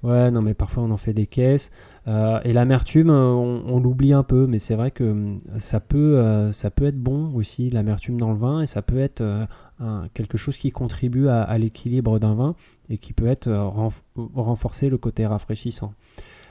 [0.02, 1.70] Ouais, non, mais parfois on en fait des caisses.
[2.08, 5.78] Euh, et l'amertume, euh, on, on l'oublie un peu, mais c'est vrai que hum, ça
[5.78, 9.20] peut, euh, ça peut être bon aussi, l'amertume dans le vin, et ça peut être
[9.20, 9.44] euh,
[9.78, 12.54] un- quelque chose qui contribue à, à l'équilibre d'un vin
[12.88, 14.02] et qui peut être euh, renf-
[14.34, 15.92] renforcer le côté rafraîchissant.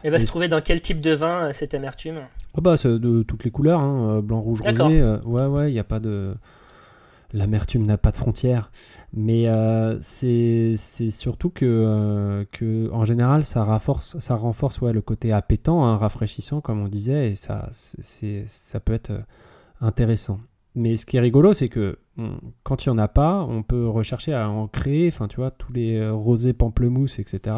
[0.04, 2.20] Elle va se trouver dans quel type de vin euh, cette amertume?
[2.56, 5.02] Ah bah, c'est de toutes les couleurs, hein, euh, blanc, rouge, rosé.
[5.02, 6.36] euh, ouais, ouais, il n'y a pas de.
[7.34, 8.72] L'amertume n'a pas de frontières.
[9.14, 14.94] Mais euh, c'est c'est surtout que, euh, que, en général, ça renforce, ça renforce ouais,
[14.94, 19.12] le côté appétant, hein, rafraîchissant, comme on disait, et ça, c'est- c'est, ça peut être
[19.12, 19.20] euh,
[19.82, 20.40] intéressant.
[20.76, 23.64] Mais ce qui est rigolo, c'est que hum, quand il n'y en a pas, on
[23.64, 27.56] peut rechercher à en créer, enfin, tu vois, tous les rosés pamplemousse, etc.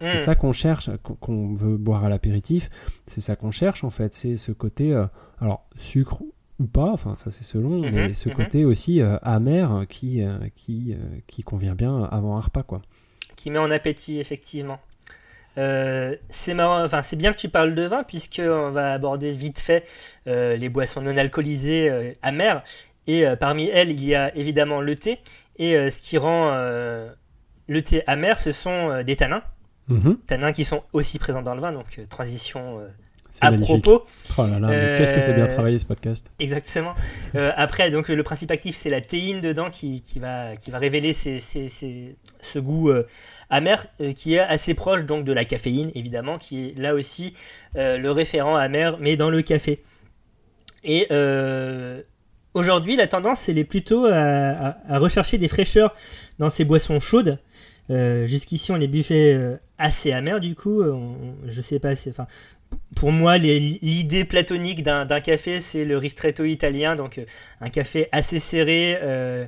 [0.00, 0.18] C'est Hmm.
[0.18, 2.70] ça qu'on cherche, qu'on- qu'on veut boire à l'apéritif.
[3.08, 4.14] C'est ça qu'on cherche en fait.
[4.14, 5.06] C'est ce côté, euh,
[5.40, 6.22] alors sucre
[6.62, 8.34] ou pas, enfin ça c'est selon, Mhm, mais ce mhm.
[8.36, 10.96] côté aussi euh, amer qui, euh, qui, euh,
[11.26, 12.82] qui convient bien avant un repas quoi.
[13.36, 14.80] qui met en appétit effectivement.
[15.56, 19.58] C'est marrant, enfin c'est bien que tu parles de vin puisque on va aborder vite
[19.58, 19.84] fait
[20.26, 22.62] les boissons non alcoolisées amères
[23.06, 25.18] et parmi elles il y a évidemment le thé
[25.56, 29.42] et ce qui rend le thé amer ce sont des tanins,
[29.88, 32.80] Mhm, tanins qui sont aussi présents dans le vin donc transition
[33.40, 33.82] à magnifique.
[33.82, 34.04] propos.
[34.38, 36.30] Oh là là, mais qu'est-ce que c'est bien Euh, travaillé ce podcast.
[36.38, 36.94] Exactement.
[37.34, 40.78] Euh, après, donc le principe actif, c'est la théine dedans qui, qui va, qui va
[40.78, 43.06] révéler ce goût euh,
[43.50, 47.34] amer euh, qui est assez proche donc de la caféine, évidemment, qui est là aussi
[47.76, 49.82] euh, le référent amer, mais dans le café.
[50.84, 52.02] Et euh,
[52.54, 55.94] aujourd'hui, la tendance, elle est plutôt à, à- à rechercher des fraîcheurs
[56.38, 57.38] dans ces boissons chaudes.
[57.90, 60.82] Euh, Jusqu'ici, on les buffait euh, assez amers, du coup.
[60.82, 62.26] On- on- je sais pas, enfin,
[62.96, 67.24] pour moi, l'idée platonique d'un café, c'est le ristretto italien, donc euh,
[67.60, 69.46] un café assez serré, euh,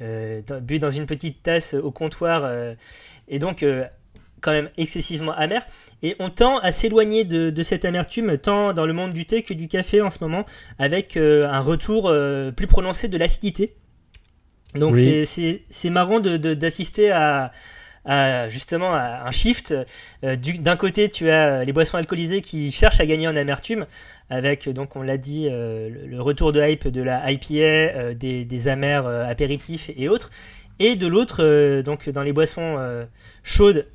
[0.00, 2.74] euh, bu dans une petite tasse au comptoir, euh,
[3.28, 3.64] et donc
[4.40, 5.64] quand même excessivement amer.
[6.02, 9.42] Et on tend à s'éloigner de, de cette amertume, tant dans le monde du thé
[9.42, 10.44] que du café en ce moment,
[10.78, 12.12] avec un retour
[12.56, 13.74] plus prononcé de l'acidité.
[14.74, 15.24] Donc Oui.
[15.26, 17.52] c'est- marrant de- de- d'assister à,
[18.48, 19.74] justement un shift.
[20.24, 23.86] Euh, du- D'un côté, tu as les boissons alcoolisées qui cherchent à gagner en amertume,
[24.30, 28.68] avec donc on l'a dit euh, le, retour de hype de la IPA, euh, des,
[28.68, 30.30] amers euh, apéritifs et autres.
[30.78, 33.04] Et de l'autre, euh, donc dans les boissons euh,
[33.44, 33.86] chaudes,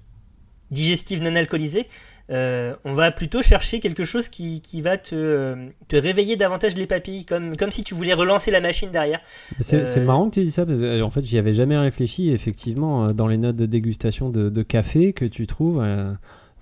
[0.71, 1.87] digestives non alcoolisées,
[2.29, 5.55] euh, on va plutôt chercher quelque chose qui, qui va te, euh,
[5.87, 9.21] te réveiller davantage les papilles, comme, comme si tu voulais relancer la machine derrière.
[9.61, 11.77] C'est euh, marrant que tu dis ça parce que euh, en fait j'y avais jamais
[11.77, 12.29] réfléchi.
[12.31, 15.81] Effectivement, dans les notes de dégustation de, de café que tu trouves.
[15.81, 16.13] euh,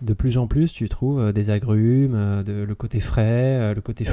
[0.02, 4.04] de plus en plus, tu trouves des agrumes, de- le côté frais, le côté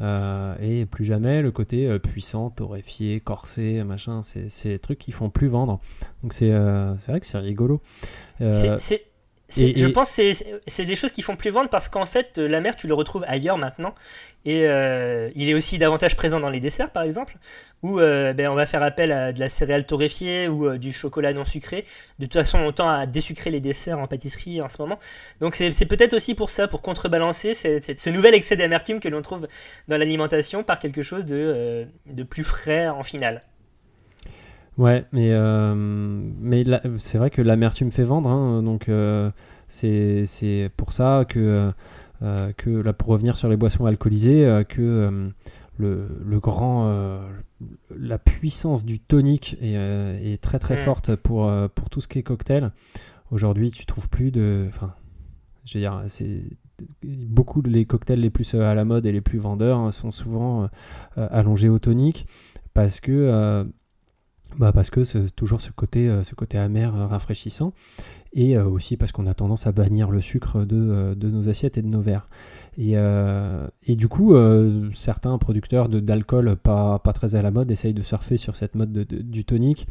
[0.00, 4.22] euh, et plus jamais le côté puissant, torréfié, corsé, machin.
[4.22, 5.80] C'est des trucs qui font plus vendre.
[6.24, 7.80] Donc c'est vrai que c'est rigolo.
[8.40, 8.78] C'est-
[9.56, 10.32] et- je et- pense que
[10.66, 12.94] c'est- des choses qui font plus vendre parce qu'en fait, euh, la mer, tu le
[12.94, 13.94] retrouves ailleurs maintenant.
[14.46, 17.36] Et euh, il est aussi davantage présent dans les desserts, par exemple,
[17.82, 20.92] où euh, ben, on va faire appel à de la céréale torréfiée ou euh, du
[20.92, 21.84] chocolat non sucré.
[22.18, 24.98] De toute façon, on tend à désucrer les desserts en pâtisserie en ce moment.
[25.40, 29.46] Donc c'est peut-être aussi pour ça, pour contrebalancer ce nouvel excès d'amertume que l'on trouve
[29.88, 33.42] dans l'alimentation par quelque chose de, de plus frais en finale.
[34.76, 36.64] Ouais, mais, euh, mais
[36.98, 39.30] c'est vrai que l'amertume fait vendre, hein, donc euh,
[39.68, 41.70] c'est c'est pour ça que,
[42.22, 45.28] euh, que là, pour revenir sur les boissons alcoolisées, euh, que euh,
[45.78, 47.20] le, le grand, euh,
[47.96, 50.84] la puissance du tonique est, euh, est très très Mm.
[50.84, 52.72] forte pour, euh, pour tout ce qui est cocktail.
[53.30, 54.92] Aujourd'hui, tu trouves plus de, enfin,
[55.64, 56.42] je veux dire, c'est
[57.02, 59.92] beaucoup de les cocktails les plus euh, à la mode et les plus vendeurs hein,
[59.92, 60.66] sont souvent euh,
[61.18, 62.26] euh, allongés au tonique
[62.74, 63.64] parce que euh,
[64.58, 67.72] bah parce que c'est toujours ce côté, euh, ce côté amer, euh, rafraîchissant,
[68.32, 71.78] et euh, aussi parce qu'on a tendance à bannir le sucre de, de nos assiettes
[71.78, 72.28] et de nos verres.
[72.76, 77.70] Et, euh, et du coup, euh, certains producteurs d'alcool pas, pas très à la mode
[77.70, 79.86] essayent de surfer sur cette mode de- de- du tonique.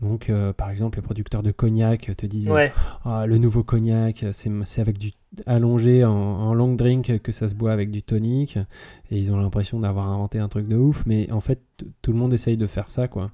[0.00, 2.72] Donc, euh, par exemple, les producteurs de cognac te Ouais,
[3.04, 5.12] ah, le nouveau cognac, c'est c'est avec du
[5.46, 8.56] allongé en, en long drink que ça se boit avec du tonic.
[9.12, 11.04] Et ils ont l'impression d'avoir inventé un truc de ouf.
[11.06, 11.60] Mais en fait,
[12.02, 13.30] tout le monde essaye de faire ça, quoi.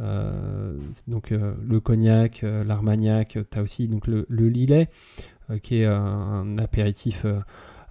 [0.00, 0.74] Euh,
[1.06, 4.88] donc euh, le cognac, euh, l'armagnac, tu as aussi donc, le, le lilet,
[5.62, 7.26] qui est un, apéritif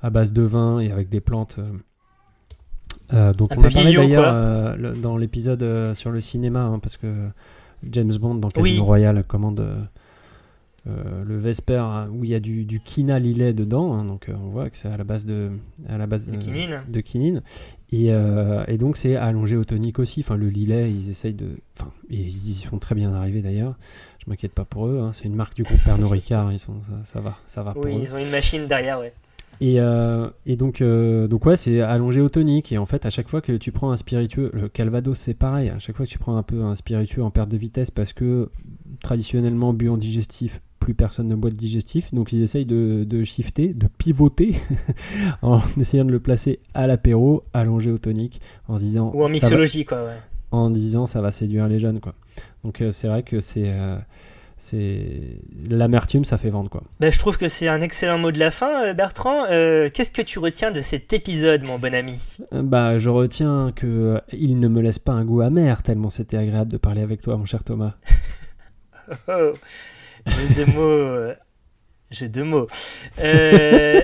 [0.01, 1.59] à base de vin et avec des plantes
[3.13, 6.79] euh, donc Un on a parlé d'ailleurs euh, dans l'épisode euh, sur le cinéma, hein,
[6.79, 7.07] parce que
[7.89, 8.79] James Bond dans Casino Oui.
[8.79, 9.65] Royale commande
[10.85, 14.49] le Vesper hein, où il y a du, du quina lilet dedans, hein, donc on
[14.49, 15.51] voit que c'est à la base de
[15.87, 16.81] à la base De quinine.
[16.87, 17.41] de quinine.
[17.93, 20.21] Et, euh, et donc c'est allongé au tonique aussi.
[20.21, 23.75] Enfin le lilet, ils essayent de, enfin ils y sont très bien arrivés d'ailleurs.
[24.25, 24.99] Je m'inquiète pas pour eux.
[25.01, 26.53] hein, C'est une marque du groupe Pernod Ricard.
[26.53, 27.99] Ils sont ça, ça va, ça va pour Oui, eux.
[28.03, 29.13] ils ont une machine derrière, ouais.
[29.59, 32.71] Et, euh, et donc, euh, donc ouais, c'est allongé au tonique.
[32.71, 35.69] Et en fait, à chaque fois que tu prends un spiritueux, le Calvados c'est pareil.
[35.69, 38.13] À chaque fois que tu prends un peu un spiritueux en perte de vitesse, parce
[38.13, 38.49] que
[39.03, 42.13] traditionnellement bu en digestif, plus personne ne boit de digestif.
[42.13, 44.55] Donc ils essayent de, de shifter, de pivoter,
[45.41, 49.31] en essayant de le placer à l'apéro, allongé au tonique, en disant Ou en va-
[49.31, 50.17] mixologie, quoi, ouais.
[50.51, 52.13] en disant ça va séduire les jeunes, quoi.
[52.65, 53.97] Donc euh, c'est vrai que c'est euh,
[54.57, 56.83] c'est l'amertume, ça fait vendre, quoi.
[56.99, 59.45] Ben, je trouve que c'est un excellent mot de la fin, euh, Bertrand.
[59.49, 62.13] Euh, Qu'est-ce que tu retiens de cet épisode, mon bon ami?
[62.51, 66.71] Bah, je retiens que il ne me laisse pas un goût amer, tellement c'était agréable
[66.71, 67.93] de parler avec toi, mon cher Thomas.
[69.27, 69.51] Oh,
[70.27, 70.81] Jeu de mots.
[70.81, 71.33] euh,
[72.11, 72.67] Jeu de mots.
[73.19, 74.01] Euh,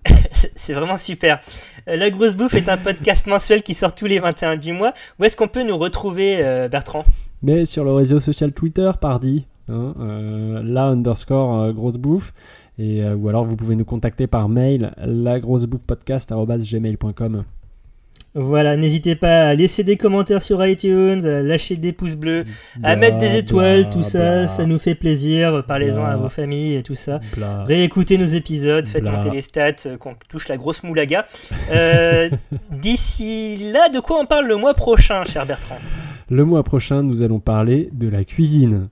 [0.54, 1.40] c'est vraiment super.
[1.88, 4.92] Euh, La Grosse Bouffe est un podcast mensuel qui sort tous les 21 du mois.
[5.18, 7.04] Où est-ce qu'on peut nous retrouver, euh, Bertrand?
[7.42, 12.34] Mais sur le réseau social Twitter, pardi, hein, euh, la underscore euh, grosse bouffe.
[12.78, 17.44] Et, euh, ou alors vous pouvez nous contacter par mail, lagrossebouffepodcast.gmail.com.
[18.38, 22.44] Voilà, n'hésitez pas à laisser des commentaires sur iTunes, à lâcher des pouces bleus,
[22.82, 25.64] à mettre des étoiles, tout ça, ça nous fait plaisir.
[25.66, 27.18] Parlez-en à vos familles et tout ça.
[27.64, 31.26] Réécoutez nos épisodes, faites monter les stats, euh, qu'on touche la grosse moulaga.
[31.70, 32.28] Euh,
[32.70, 35.78] D'ici là, de quoi on parle le mois prochain, cher Bertrand?
[36.28, 38.90] Le mois prochain, nous allons parler de la cuisine.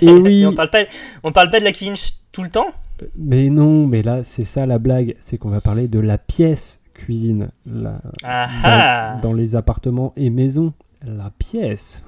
[0.00, 0.84] Et oui, Mais on parle pas,
[1.24, 1.96] on parle pas de la cuisine
[2.30, 2.68] tout le temps?
[3.16, 6.83] Mais non, mais là, c'est ça la blague, c'est qu'on va parler de la pièce
[6.94, 7.50] cuisine.
[7.66, 10.72] La- dans, dans les appartements et maisons.
[11.06, 12.02] La pièce.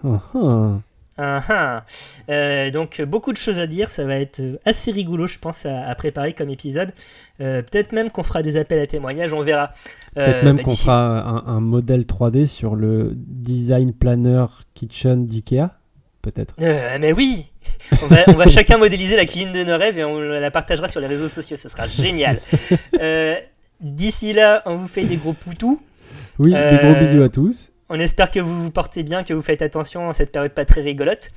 [1.18, 1.84] Ah ah.
[2.28, 5.64] Euh, donc beaucoup de choses à dire, ça va être euh, assez rigolo je pense
[5.64, 6.92] à, à préparer comme épisode.
[7.40, 9.72] Euh, Peut-être même qu'on fera des appels à témoignages, on verra.
[10.14, 15.70] Peut-être même bah, qu'on fera un, un modèle 3D sur le design planner kitchen d'IKEA.
[16.20, 16.54] Peut-être.
[16.58, 17.46] Mais oui
[18.02, 20.88] on va, on va chacun modéliser la cuisine de nos rêves et on la partagera
[20.88, 22.40] sur les réseaux sociaux, ce sera génial.
[23.82, 25.80] Euh, D'ici là, on vous fait des gros poutous.
[26.38, 27.72] Oui, des Euh, gros bisous à tous.
[27.88, 30.64] On espère que vous vous portez bien, que vous faites attention en cette période pas
[30.64, 31.30] très rigolote.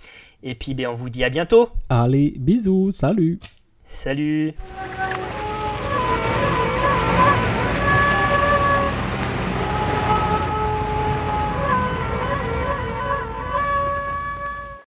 [0.43, 1.69] Et puis ben, on vous dit à bientôt.
[1.89, 3.39] Allez, bisous, salut
[3.85, 4.53] Salut